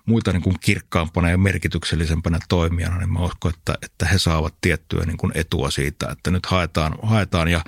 muita 0.07 0.33
niin 0.33 0.43
kuin 0.43 0.57
kirkkaampana 0.61 1.31
ja 1.31 1.39
merkityksellisempänä 1.39 2.39
toimijana, 2.49 2.99
niin 2.99 3.13
mä 3.13 3.21
uskon, 3.21 3.53
että, 3.59 3.75
että 3.83 4.07
he 4.07 4.19
saavat 4.19 4.55
tiettyä 4.61 5.05
niin 5.05 5.17
kuin 5.17 5.33
etua 5.35 5.71
siitä, 5.71 6.09
että 6.11 6.31
nyt 6.31 6.47
haetaan, 6.47 6.95
haetaan 7.03 7.49
ja 7.49 7.61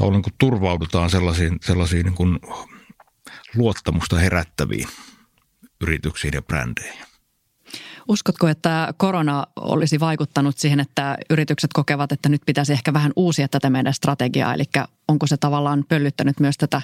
niin 0.00 0.22
kuin 0.22 0.34
turvaudutaan 0.38 1.10
sellaisiin, 1.10 1.58
sellaisiin 1.62 2.04
niin 2.04 2.14
kuin 2.14 2.38
luottamusta 3.54 4.18
herättäviin 4.18 4.88
yrityksiin 5.80 6.34
ja 6.34 6.42
brändeihin. 6.42 7.15
Uskotko, 8.08 8.48
että 8.48 8.94
korona 8.96 9.46
olisi 9.56 10.00
vaikuttanut 10.00 10.58
siihen, 10.58 10.80
että 10.80 11.18
yritykset 11.30 11.70
kokevat, 11.74 12.12
että 12.12 12.28
nyt 12.28 12.42
pitäisi 12.46 12.72
ehkä 12.72 12.92
vähän 12.92 13.12
uusia 13.16 13.48
tätä 13.48 13.70
meidän 13.70 13.94
strategiaa? 13.94 14.54
Eli 14.54 14.64
onko 15.08 15.26
se 15.26 15.36
tavallaan 15.36 15.84
pöllyttänyt 15.88 16.40
myös 16.40 16.56
tätä 16.58 16.82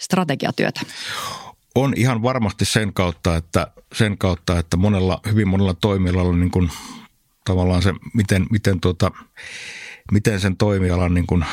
strategiatyötä? 0.00 0.80
On 1.74 1.92
ihan 1.96 2.22
varmasti 2.22 2.64
sen 2.64 2.92
kautta, 2.92 3.36
että, 3.36 3.66
sen 3.92 4.18
kautta, 4.18 4.58
että 4.58 4.76
monella, 4.76 5.20
hyvin 5.30 5.48
monella 5.48 5.74
toimialalla 5.74 6.36
niin 6.36 6.50
kuin, 6.50 6.70
tavallaan 7.44 7.82
se, 7.82 7.94
miten, 8.14 8.46
miten, 8.50 8.80
tuota, 8.80 9.10
miten 10.12 10.40
sen 10.40 10.56
toimialan 10.56 11.14
niin 11.14 11.26
kuin, 11.26 11.44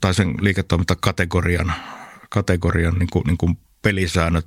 tai 0.00 0.14
sen 0.14 0.34
liiketoimintakategorian 0.40 1.72
kategorian 2.30 2.94
niin 2.98 3.10
kuin, 3.12 3.24
niin 3.26 3.38
kuin 3.38 3.58
pelisäännöt 3.82 4.46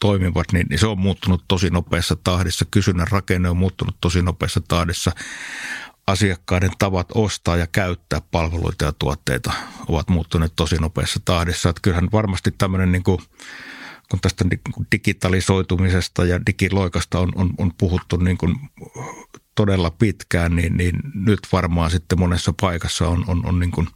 toimivat, 0.00 0.52
niin, 0.52 0.66
niin 0.70 0.78
se 0.78 0.86
on 0.86 0.98
muuttunut 0.98 1.44
tosi 1.48 1.70
nopeassa 1.70 2.16
tahdissa. 2.24 2.64
Kysynnän 2.70 3.06
rakenne 3.10 3.50
on 3.50 3.56
muuttunut 3.56 3.96
tosi 4.00 4.22
nopeassa 4.22 4.60
tahdissa. 4.68 5.12
Asiakkaiden 6.06 6.70
tavat 6.78 7.08
ostaa 7.14 7.56
ja 7.56 7.66
käyttää 7.66 8.22
palveluita 8.30 8.84
ja 8.84 8.92
tuotteita 8.92 9.52
ovat 9.88 10.08
muuttuneet 10.08 10.52
tosi 10.56 10.76
nopeassa 10.76 11.20
tahdissa. 11.24 11.68
Että 11.68 11.80
kyllähän 11.82 12.08
varmasti 12.12 12.50
tämmöinen, 12.50 12.92
niin 12.92 13.02
kuin, 13.02 13.18
kun 14.10 14.20
tästä 14.20 14.44
digitalisoitumisesta 14.92 16.24
ja 16.24 16.46
digiloikasta 16.46 17.18
on, 17.18 17.32
on, 17.34 17.50
on 17.58 17.72
puhuttu 17.78 18.16
niin 18.16 18.38
kuin 18.38 18.56
todella 19.54 19.90
pitkään, 19.90 20.56
niin, 20.56 20.76
niin 20.76 20.94
nyt 21.14 21.40
varmaan 21.52 21.90
sitten 21.90 22.18
monessa 22.18 22.54
paikassa 22.60 23.08
on, 23.08 23.24
on, 23.26 23.46
on 23.46 23.58
niin 23.58 23.70
kuin 23.70 23.88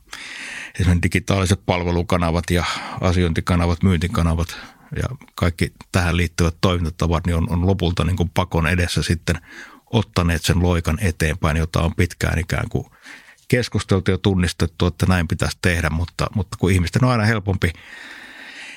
esimerkiksi 0.75 1.03
digitaaliset 1.03 1.61
palvelukanavat 1.66 2.51
ja 2.51 2.64
asiointikanavat, 3.01 3.83
myyntikanavat 3.83 4.57
ja 4.96 5.16
kaikki 5.35 5.72
tähän 5.92 6.16
liittyvät 6.16 6.57
toimintatavat 6.61 7.26
niin 7.26 7.37
on, 7.37 7.50
on 7.50 7.66
lopulta 7.66 8.05
niin 8.05 8.16
kuin 8.16 8.31
pakon 8.35 8.66
edessä 8.66 9.02
sitten 9.02 9.37
ottaneet 9.90 10.44
sen 10.44 10.62
loikan 10.62 10.98
eteenpäin, 11.00 11.57
jota 11.57 11.83
on 11.83 11.94
pitkään 11.94 12.38
ikään 12.38 12.68
kuin 12.68 12.87
keskusteltu 13.48 14.11
ja 14.11 14.18
tunnistettu, 14.18 14.87
että 14.87 15.07
näin 15.07 15.28
pitäisi 15.28 15.59
tehdä, 15.62 15.90
mutta, 15.90 16.26
mutta 16.35 16.57
kun 16.61 16.72
ihmisten 16.72 17.05
on 17.05 17.11
aina 17.11 17.24
helpompi 17.24 17.72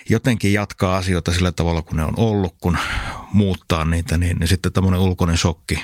jotenkin 0.10 0.54
jatkaa 0.54 0.98
asioita 0.98 1.34
sillä 1.34 1.52
tavalla, 1.52 1.82
kun 1.82 1.98
ne 1.98 2.04
on 2.04 2.14
ollut, 2.18 2.56
kun 2.62 2.78
muuttaa 3.34 3.86
niitä, 3.86 4.18
niin, 4.18 4.38
niin 4.38 4.48
sitten 4.48 4.74
tämmöinen 4.74 5.00
ulkoinen 5.00 5.38
shokki, 5.38 5.84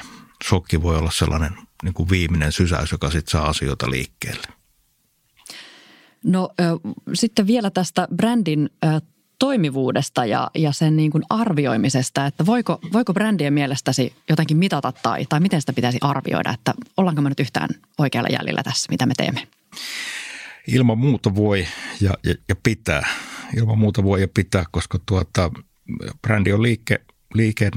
shokki 0.50 0.82
voi 0.82 0.98
olla 0.98 1.12
sellainen 1.12 1.52
niin 1.84 1.94
kuin 1.94 2.10
viimeinen 2.10 2.52
sysäys, 2.52 2.91
joka 2.91 3.12
sitten 3.12 3.32
saa 3.32 3.50
asioita 3.50 3.89
liikkeelle. 3.89 4.48
No 6.24 6.50
sitten 7.13 7.48
vielä 7.48 7.70
tästä 7.70 8.08
brändin 8.15 8.70
toimivuudesta 9.42 10.26
ja, 10.26 10.52
ja 10.56 10.72
sen 10.72 10.98
niin 10.98 11.12
kuin 11.12 11.24
arvioimisesta, 11.30 12.26
että 12.26 12.46
voiko, 12.46 12.80
voiko 12.94 13.14
brändien 13.14 13.54
mielestäsi 13.54 14.14
jotenkin 14.30 14.58
mitata 14.58 14.94
tai, 15.04 15.26
tai 15.30 15.40
miten 15.40 15.62
sitä 15.62 15.74
pitäisi 15.74 15.98
arvioida, 16.02 16.54
että 16.54 16.74
ollaanko 16.98 17.22
me 17.22 17.30
nyt 17.30 17.40
yhtään 17.40 17.70
oikealla 17.98 18.30
jäljellä 18.30 18.64
tässä, 18.64 18.88
mitä 18.92 19.06
me 19.06 19.14
teemme? 19.18 19.48
Ilman 20.68 20.98
muuta 20.98 21.36
voi 21.36 21.68
ja, 22.02 22.14
ja, 22.24 22.36
ja 22.50 22.56
pitää. 22.64 23.08
Ilman 23.58 23.78
muuta 23.78 24.04
voi 24.04 24.22
ja 24.22 24.28
pitää, 24.34 24.66
koska 24.72 25.00
tuota, 25.06 25.52
brändi 26.22 26.54
on 26.54 26.62
liike, 26.62 27.02
liikeen, 27.34 27.72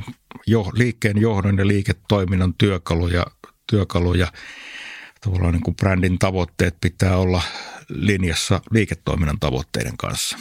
jo, 0.47 0.71
liikkeen 0.75 1.21
johdon 1.21 1.59
ja 1.59 1.67
liiketoiminnan 1.67 2.55
työkaluja, 2.59 3.27
työkaluja 3.71 4.33
tavallaan 5.21 5.53
niin 5.53 5.63
kuin 5.63 5.77
brändin 5.77 6.19
tavoitteet 6.19 6.77
pitää 6.81 7.17
olla 7.17 7.43
linjassa 7.89 8.61
liiketoiminnan 8.71 9.41
tavoitteiden 9.41 9.97
kanssa. 9.97 10.39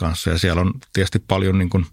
Kanssa. 0.00 0.30
Ja 0.30 0.38
siellä 0.38 0.60
on 0.60 0.74
tietysti 0.92 1.18
paljon 1.18 1.58
niin 1.58 1.70
kuin, 1.70 1.86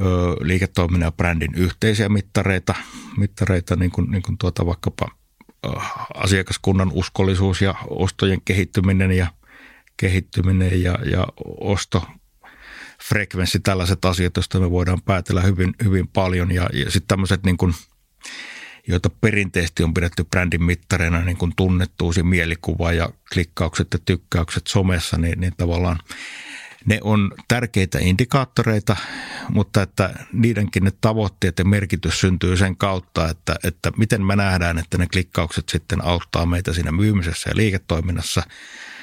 ö, 0.00 0.04
liiketoiminnan 0.40 1.06
ja 1.06 1.12
brändin 1.12 1.54
yhteisiä 1.54 2.08
mittareita, 2.08 2.74
mittareita 3.16 3.76
niin 3.76 3.90
kuin, 3.90 4.10
niin 4.10 4.22
kuin 4.22 4.38
tuota 4.38 4.66
vaikkapa 4.66 5.10
ö, 5.66 5.68
asiakaskunnan 6.14 6.90
uskollisuus 6.92 7.62
ja 7.62 7.74
ostojen 7.90 8.40
kehittyminen 8.44 9.12
ja 9.12 9.26
kehittyminen 9.96 10.82
ja, 10.82 10.98
ja 11.10 11.26
osto 11.60 12.02
frekvenssi, 13.08 13.60
tällaiset 13.60 14.04
asiat, 14.04 14.36
joista 14.36 14.60
me 14.60 14.70
voidaan 14.70 15.02
päätellä 15.02 15.40
hyvin, 15.40 15.74
hyvin 15.84 16.08
paljon. 16.08 16.50
Ja, 16.50 16.68
ja 16.72 16.90
sitten 16.90 17.08
tämmöiset 17.08 17.42
niin 17.42 17.56
joita 18.88 19.10
perinteisesti 19.10 19.82
on 19.82 19.94
pidetty 19.94 20.24
brändin 20.24 20.62
mittareina, 20.62 21.20
niin 21.20 21.36
kuin 21.36 21.52
tunnettuus 21.56 22.16
ja 22.16 22.24
mielikuva 22.24 22.92
ja 22.92 23.10
klikkaukset 23.32 23.88
ja 23.92 23.98
tykkäykset 24.04 24.66
somessa, 24.66 25.18
niin, 25.18 25.40
niin 25.40 25.52
tavallaan 25.56 25.98
ne 26.86 26.98
on 27.02 27.32
tärkeitä 27.48 27.98
indikaattoreita, 27.98 28.96
mutta 29.48 29.82
että 29.82 30.14
niidenkin 30.32 30.84
ne 30.84 30.92
tavoitteet 31.00 31.58
ja 31.58 31.64
merkitys 31.64 32.20
syntyy 32.20 32.56
sen 32.56 32.76
kautta, 32.76 33.28
että, 33.28 33.56
että 33.64 33.92
miten 33.96 34.24
me 34.24 34.36
nähdään, 34.36 34.78
että 34.78 34.98
ne 34.98 35.06
klikkaukset 35.06 35.68
sitten 35.68 36.04
auttaa 36.04 36.46
meitä 36.46 36.72
siinä 36.72 36.92
myymisessä 36.92 37.50
ja 37.50 37.56
liiketoiminnassa. 37.56 38.42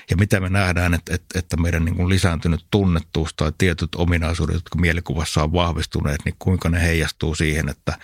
Ja 0.09 0.17
mitä 0.17 0.39
me 0.39 0.49
nähdään, 0.49 0.93
että, 0.93 1.17
että, 1.35 1.57
meidän 1.57 1.85
niin 1.85 1.95
kuin 1.95 2.09
lisääntynyt 2.09 2.65
tunnettuus 2.71 3.33
tai 3.33 3.51
tietyt 3.57 3.95
ominaisuudet, 3.95 4.53
jotka 4.53 4.79
mielikuvassa 4.79 5.43
on 5.43 5.53
vahvistuneet, 5.53 6.19
niin 6.25 6.35
kuinka 6.39 6.69
ne 6.69 6.81
heijastuu 6.81 7.35
siihen, 7.35 7.69
että 7.69 7.97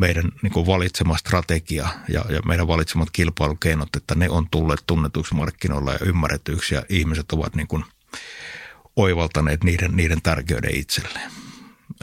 meidän 0.00 0.24
niin 0.42 0.52
kuin 0.52 0.66
valitsema 0.66 1.16
strategia 1.16 1.88
ja, 2.08 2.24
ja 2.28 2.40
meidän 2.44 2.68
valitsemat 2.68 3.08
kilpailukeinot, 3.12 3.96
että 3.96 4.14
ne 4.14 4.30
on 4.30 4.46
tulleet 4.50 4.82
tunnetuiksi 4.86 5.34
markkinoilla 5.34 5.92
ja 5.92 5.98
ymmärretyiksi 6.04 6.74
ja 6.74 6.82
ihmiset 6.88 7.32
ovat 7.32 7.56
niin 7.56 7.68
kuin 7.68 7.84
oivaltaneet 9.02 9.64
niiden, 9.64 9.96
niiden 9.96 10.22
tärkeyden 10.22 10.74
itselleen. 10.74 11.30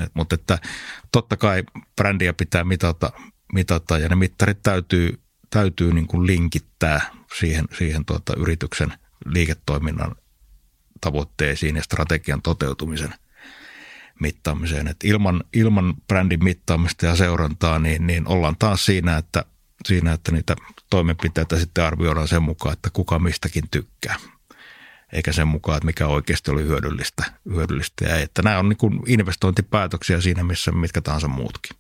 Et, 0.03 0.12
mutta 0.13 0.36
että 0.36 0.60
totta 1.12 1.38
kai 1.38 1.63
brändiä 1.95 2.33
pitää 2.33 2.63
mitata, 2.63 3.12
mitata 3.53 3.97
ja 3.97 4.10
ne 4.10 4.15
mittarit 4.15 4.62
täytyy, 4.63 5.19
täytyy 5.49 5.93
niin 5.93 6.07
kuin 6.07 6.27
linkittää 6.27 7.12
siihen, 7.39 7.65
siihen 7.77 8.05
tuota 8.05 8.33
yrityksen 8.38 8.93
liiketoiminnan 9.25 10.15
tavoitteisiin 11.01 11.75
ja 11.75 11.83
strategian 11.83 12.41
toteutumisen– 12.41 13.13
mittaamiseen. 14.19 14.88
Et 14.88 15.03
ilman, 15.03 15.43
ilman 15.53 15.93
brändin 16.07 16.43
mittaamista 16.43 17.05
ja 17.05 17.15
seurantaa, 17.15 17.79
niin, 17.79 18.07
niin 18.07 18.27
ollaan 18.27 18.55
taas 18.60 18.86
siinä 18.86 19.17
että, 19.17 19.45
siinä, 19.86 20.13
että 20.13 20.31
niitä 20.31 20.55
toimenpiteitä 20.89 21.60
sitten 21.60 21.83
arvioidaan 21.83 22.27
sen 22.27 22.43
mukaan, 22.43 22.73
että 22.73 22.89
kuka 22.93 23.19
mistäkin 23.19 23.63
tykkää. 23.71 24.15
Eikä 25.13 25.31
sen 25.31 25.47
mukaan, 25.47 25.77
että 25.77 25.85
mikä 25.85 26.08
oikeasti 26.08 26.51
oli 26.51 26.63
hyödyllistä, 26.63 27.23
hyödyllistä 27.49 28.05
ja. 28.05 28.15
Että 28.15 28.41
nämä 28.41 28.60
on 28.60 28.69
niin 28.69 29.01
investointipäätöksiä 29.08 30.21
siinä, 30.21 30.43
missä 30.43 30.71
mitkä 30.71 31.01
tahansa 31.01 31.27
muutkin. 31.27 31.77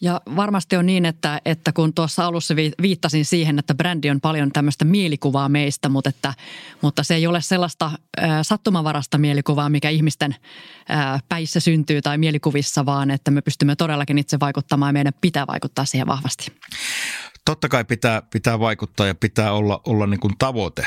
Ja 0.00 0.20
varmasti 0.36 0.76
on 0.76 0.86
niin, 0.86 1.04
että, 1.04 1.40
että 1.44 1.72
kun 1.72 1.94
tuossa 1.94 2.26
alussa 2.26 2.56
viittasin 2.82 3.24
siihen, 3.24 3.58
että 3.58 3.74
brändi 3.74 4.10
on 4.10 4.20
paljon 4.20 4.52
tämmöistä 4.52 4.84
mielikuvaa 4.84 5.48
meistä, 5.48 5.88
mutta, 5.88 6.10
että, 6.10 6.34
mutta 6.82 7.02
se 7.02 7.14
ei 7.14 7.26
ole 7.26 7.42
sellaista 7.42 7.90
sattumavarasta 8.42 9.18
mielikuvaa, 9.18 9.68
mikä 9.68 9.88
ihmisten 9.90 10.36
päissä 11.28 11.60
syntyy 11.60 12.02
tai 12.02 12.18
mielikuvissa, 12.18 12.86
vaan 12.86 13.10
että 13.10 13.30
me 13.30 13.42
pystymme 13.42 13.76
todellakin 13.76 14.18
itse 14.18 14.40
vaikuttamaan 14.40 14.88
ja 14.88 14.92
meidän 14.92 15.12
pitää 15.20 15.46
vaikuttaa 15.46 15.84
siihen 15.84 16.06
vahvasti. 16.06 16.52
totta 17.44 17.68
kai 17.68 17.84
pitää, 17.84 18.22
pitää 18.32 18.58
vaikuttaa 18.58 19.06
ja 19.06 19.14
pitää 19.14 19.52
olla, 19.52 19.80
olla 19.86 20.06
niin 20.06 20.20
kuin 20.20 20.34
tavoite, 20.38 20.86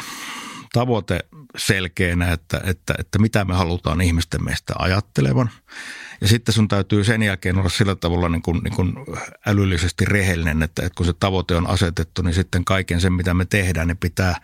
tavoite 0.73 1.19
selkeänä, 1.57 2.31
että, 2.31 2.61
että, 2.63 2.95
että 2.99 3.19
mitä 3.19 3.45
me 3.45 3.53
halutaan 3.53 4.01
ihmisten 4.01 4.43
meistä 4.43 4.73
ajattelevan. 4.79 5.49
Ja 6.21 6.27
sitten 6.27 6.53
sun 6.53 6.67
täytyy 6.67 7.03
sen 7.03 7.23
jälkeen 7.23 7.57
olla 7.57 7.69
sillä 7.69 7.95
tavalla 7.95 8.29
niin 8.29 8.41
kuin, 8.41 8.61
niin 8.63 8.75
kuin 8.75 8.93
älyllisesti 9.47 10.05
rehellinen, 10.05 10.63
että, 10.63 10.85
että 10.85 10.97
kun 10.97 11.05
se 11.05 11.13
tavoite 11.13 11.55
on 11.55 11.67
asetettu, 11.67 12.21
niin 12.21 12.33
sitten 12.33 12.65
kaiken 12.65 13.01
sen, 13.01 13.13
mitä 13.13 13.33
me 13.33 13.45
tehdään, 13.45 13.87
niin 13.87 13.97
pitää 13.97 14.35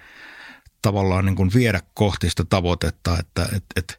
tavallaan 0.82 1.26
niin 1.26 1.36
kuin 1.36 1.52
viedä 1.54 1.82
kohti 1.94 2.30
sitä 2.30 2.44
tavoitetta, 2.50 3.18
että, 3.20 3.44
että, 3.44 3.68
että 3.76 3.94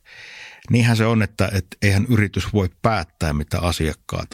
niinhän 0.70 0.96
se 0.96 1.06
on, 1.06 1.22
että, 1.22 1.50
että 1.52 1.76
eihän 1.82 2.06
yritys 2.08 2.52
voi 2.52 2.68
päättää, 2.82 3.32
mitä 3.32 3.60
asiakkaat 3.60 4.30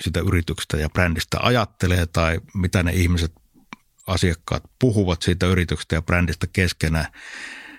sitä 0.00 0.20
yrityksestä 0.20 0.76
ja 0.76 0.90
brändistä 0.90 1.38
ajattelee 1.40 2.06
tai 2.06 2.40
mitä 2.54 2.82
ne 2.82 2.92
ihmiset, 2.92 3.32
asiakkaat 4.06 4.62
puhuvat 4.78 5.22
siitä 5.22 5.46
yrityksestä 5.46 5.94
ja 5.94 6.02
brändistä 6.02 6.46
keskenään, 6.52 7.06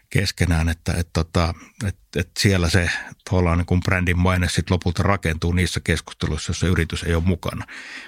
keskenään 0.10 0.70
että, 0.70 0.92
että, 0.92 1.02
että, 1.02 1.14
tota, 1.14 1.54
että, 1.88 2.20
että 2.20 2.32
siellä 2.40 2.70
se 2.70 2.90
niin 3.56 3.66
kuin 3.66 3.82
brändin 3.86 4.20
maine 4.20 4.50
sitten 4.50 4.74
lopulta 4.74 5.04
rakentuu 5.04 5.52
niissä 5.52 5.80
keskusteluissa, 5.84 6.50
joissa 6.50 6.68
yritys 6.68 7.04
ei 7.04 7.16
ole 7.16 7.24
mukana. 7.26 7.66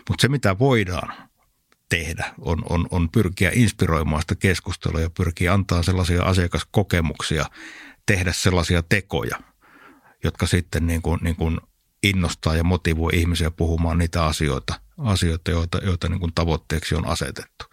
Mutta 0.09 0.21
se, 0.21 0.27
mitä 0.27 0.59
voidaan 0.59 1.13
tehdä, 1.89 2.33
on, 2.41 2.63
on, 2.69 2.87
on 2.91 3.09
pyrkiä 3.09 3.51
inspiroimaan 3.53 4.21
sitä 4.21 4.35
keskustelua 4.35 4.99
ja 4.99 5.09
pyrkiä 5.09 5.53
antaa 5.53 5.83
sellaisia 5.83 6.23
asiakaskokemuksia, 6.23 7.45
tehdä 8.05 8.33
sellaisia 8.33 8.83
tekoja, 8.83 9.39
jotka 10.23 10.47
sitten 10.47 10.87
niin 10.87 11.01
kuin, 11.01 11.19
niin 11.21 11.35
kuin 11.35 11.57
innostaa 12.03 12.55
ja 12.55 12.63
motivoi 12.63 13.11
ihmisiä 13.13 13.51
puhumaan 13.51 13.97
niitä 13.97 14.25
asioita, 14.25 14.79
asioita 14.97 15.51
joita, 15.51 15.77
joita 15.77 16.09
niin 16.09 16.19
kuin 16.19 16.31
tavoitteeksi 16.35 16.95
on 16.95 17.07
asetettu. 17.07 17.65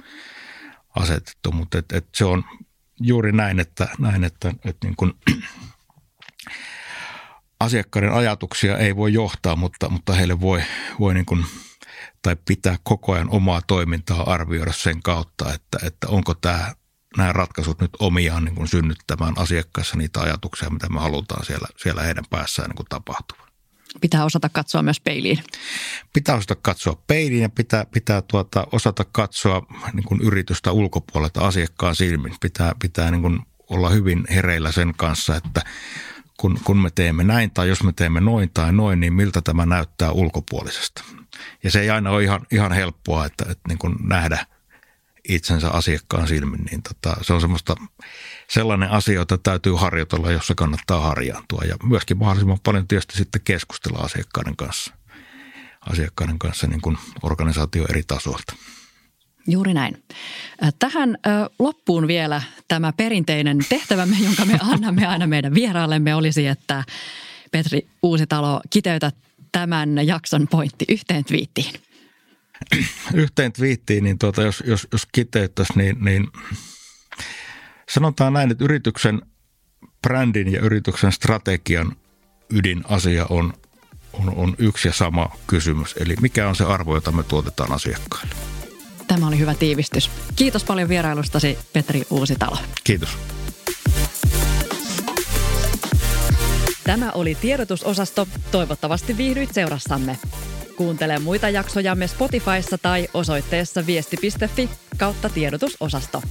Asetettu. 0.96 1.52
Mutta 1.52 1.78
et, 1.78 1.92
et 1.92 2.06
se 2.14 2.24
on 2.24 2.44
juuri 3.00 3.32
näin, 3.32 3.60
että, 3.60 3.88
näin, 3.98 4.24
että, 4.24 4.48
että 4.64 4.86
niin 4.86 4.96
kuin 4.96 5.12
asiakkaiden 7.60 8.12
ajatuksia 8.12 8.78
ei 8.78 8.96
voi 8.96 9.12
johtaa, 9.12 9.56
mutta, 9.56 9.88
mutta 9.88 10.12
heille 10.12 10.40
voi, 10.40 10.62
voi 11.00 11.14
niin 11.14 11.26
kuin, 11.26 11.44
tai 12.22 12.36
pitää 12.44 12.76
koko 12.82 13.12
ajan 13.12 13.30
omaa 13.30 13.62
toimintaa 13.66 14.32
arvioida 14.32 14.72
sen 14.72 15.02
kautta, 15.02 15.54
että, 15.54 15.78
että 15.82 16.08
onko 16.08 16.34
tämä 16.34 16.74
nämä 17.16 17.32
ratkaisut 17.32 17.80
nyt 17.80 17.90
omiaan 17.98 18.44
niin 18.44 18.54
kuin 18.54 18.68
synnyttämään 18.68 19.34
asiakkaassa 19.36 19.96
niitä 19.96 20.20
ajatuksia, 20.20 20.70
mitä 20.70 20.88
me 20.88 21.00
halutaan 21.00 21.46
siellä, 21.46 21.68
siellä 21.76 22.02
heidän 22.02 22.24
päässään 22.30 22.68
niin 22.68 22.76
kuin 22.76 22.86
tapahtuvan. 22.88 23.41
Pitää 24.00 24.24
osata 24.24 24.48
katsoa 24.48 24.82
myös 24.82 25.00
peiliin. 25.00 25.38
Pitää 26.12 26.36
osata 26.36 26.56
katsoa 26.62 27.02
peiliin 27.06 27.42
ja 27.42 27.48
pitää, 27.48 27.86
pitää 27.86 28.22
tuota, 28.22 28.66
osata 28.72 29.04
katsoa 29.12 29.66
niin 29.92 30.04
kuin 30.04 30.20
yritystä 30.20 30.72
ulkopuolelta 30.72 31.46
asiakkaan 31.46 31.96
silmin. 31.96 32.34
Pitää, 32.40 32.72
pitää 32.82 33.10
niin 33.10 33.22
kuin 33.22 33.40
olla 33.68 33.90
hyvin 33.90 34.24
hereillä 34.30 34.72
sen 34.72 34.94
kanssa, 34.96 35.36
että 35.36 35.62
kun, 36.36 36.60
kun 36.64 36.78
me 36.78 36.90
teemme 36.94 37.24
näin 37.24 37.50
tai 37.50 37.68
jos 37.68 37.82
me 37.82 37.92
teemme 37.92 38.20
noin 38.20 38.50
tai 38.54 38.72
noin, 38.72 39.00
niin 39.00 39.12
miltä 39.12 39.40
tämä 39.40 39.66
näyttää 39.66 40.10
ulkopuolisesta. 40.10 41.04
Ja 41.62 41.70
se 41.70 41.80
ei 41.80 41.90
aina 41.90 42.10
ole 42.10 42.22
ihan, 42.22 42.46
ihan 42.52 42.72
helppoa, 42.72 43.26
että, 43.26 43.44
että 43.48 43.68
niin 43.68 43.78
kuin 43.78 43.94
nähdä 44.08 44.46
itsensä 45.28 45.70
asiakkaan 45.70 46.28
silmin, 46.28 46.64
niin 46.70 46.82
tota, 46.82 47.16
se 47.22 47.32
on 47.32 47.40
semmoista 47.40 47.76
sellainen 48.50 48.90
asia, 48.90 49.14
jota 49.14 49.38
täytyy 49.38 49.72
harjoitella, 49.74 50.30
jossa 50.30 50.54
kannattaa 50.54 51.00
harjaantua 51.00 51.62
ja 51.68 51.76
myöskin 51.82 52.18
mahdollisimman 52.18 52.58
paljon 52.62 52.88
tietysti 52.88 53.16
sitten 53.16 53.40
keskustella 53.44 53.98
asiakkaiden 53.98 54.56
kanssa, 54.56 54.94
asiakkaiden 55.80 56.38
kanssa 56.38 56.66
niin 56.66 56.80
kuin 56.80 56.98
organisaatio 57.22 57.86
eri 57.90 58.02
tasoilta. 58.06 58.54
Juuri 59.46 59.74
näin. 59.74 60.02
Tähän 60.78 61.18
loppuun 61.58 62.06
vielä 62.06 62.42
tämä 62.68 62.92
perinteinen 62.92 63.58
tehtävämme, 63.68 64.16
jonka 64.24 64.44
me 64.44 64.58
annamme 64.62 65.06
aina 65.06 65.26
meidän 65.26 65.54
vieraallemme, 65.54 66.14
olisi, 66.14 66.46
että 66.46 66.84
Petri 67.50 67.86
Uusitalo 68.02 68.60
kiteytä 68.70 69.12
tämän 69.52 70.06
jakson 70.06 70.48
pointti 70.48 70.84
yhteen 70.88 71.24
twiittiin. 71.24 71.72
Yhteen 73.14 73.52
twiittiin, 73.52 74.04
niin 74.04 74.18
tuota, 74.18 74.42
jos, 74.42 74.62
jos, 74.66 74.88
jos 74.92 75.06
kiteyttäisiin, 75.12 75.78
niin, 75.78 75.96
niin 76.04 76.28
Sanotaan 77.92 78.32
näin, 78.32 78.50
että 78.50 78.64
yrityksen 78.64 79.22
brändin 80.02 80.52
ja 80.52 80.60
yrityksen 80.60 81.12
strategian 81.12 81.96
ydinasia 82.50 83.26
on, 83.30 83.52
on, 84.12 84.34
on 84.36 84.54
yksi 84.58 84.88
ja 84.88 84.92
sama 84.92 85.36
kysymys. 85.46 85.94
Eli 86.00 86.14
mikä 86.20 86.48
on 86.48 86.56
se 86.56 86.64
arvo, 86.64 86.94
jota 86.94 87.12
me 87.12 87.22
tuotetaan 87.22 87.72
asiakkaille? 87.72 88.34
Tämä 89.06 89.28
oli 89.28 89.38
hyvä 89.38 89.54
tiivistys. 89.54 90.10
Kiitos 90.36 90.64
paljon 90.64 90.88
vierailustasi, 90.88 91.58
Petri 91.72 92.02
Uusitalo. 92.10 92.58
Kiitos. 92.84 93.18
Tämä 96.84 97.10
oli 97.10 97.34
tiedotusosasto. 97.34 98.28
Toivottavasti 98.50 99.16
viihdyit 99.16 99.54
seurassamme. 99.54 100.18
Kuuntele 100.82 101.18
muita 101.18 101.48
jaksojamme 101.48 102.06
Spotifyssa 102.06 102.78
tai 102.78 103.08
osoitteessa 103.14 103.86
viesti.fi 103.86 104.70
kautta 104.96 105.28
tiedotusosasto. 105.28 106.22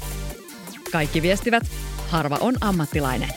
Kaikki 0.91 1.21
viestivät, 1.21 1.63
harva 2.09 2.37
on 2.41 2.55
ammattilainen. 2.61 3.29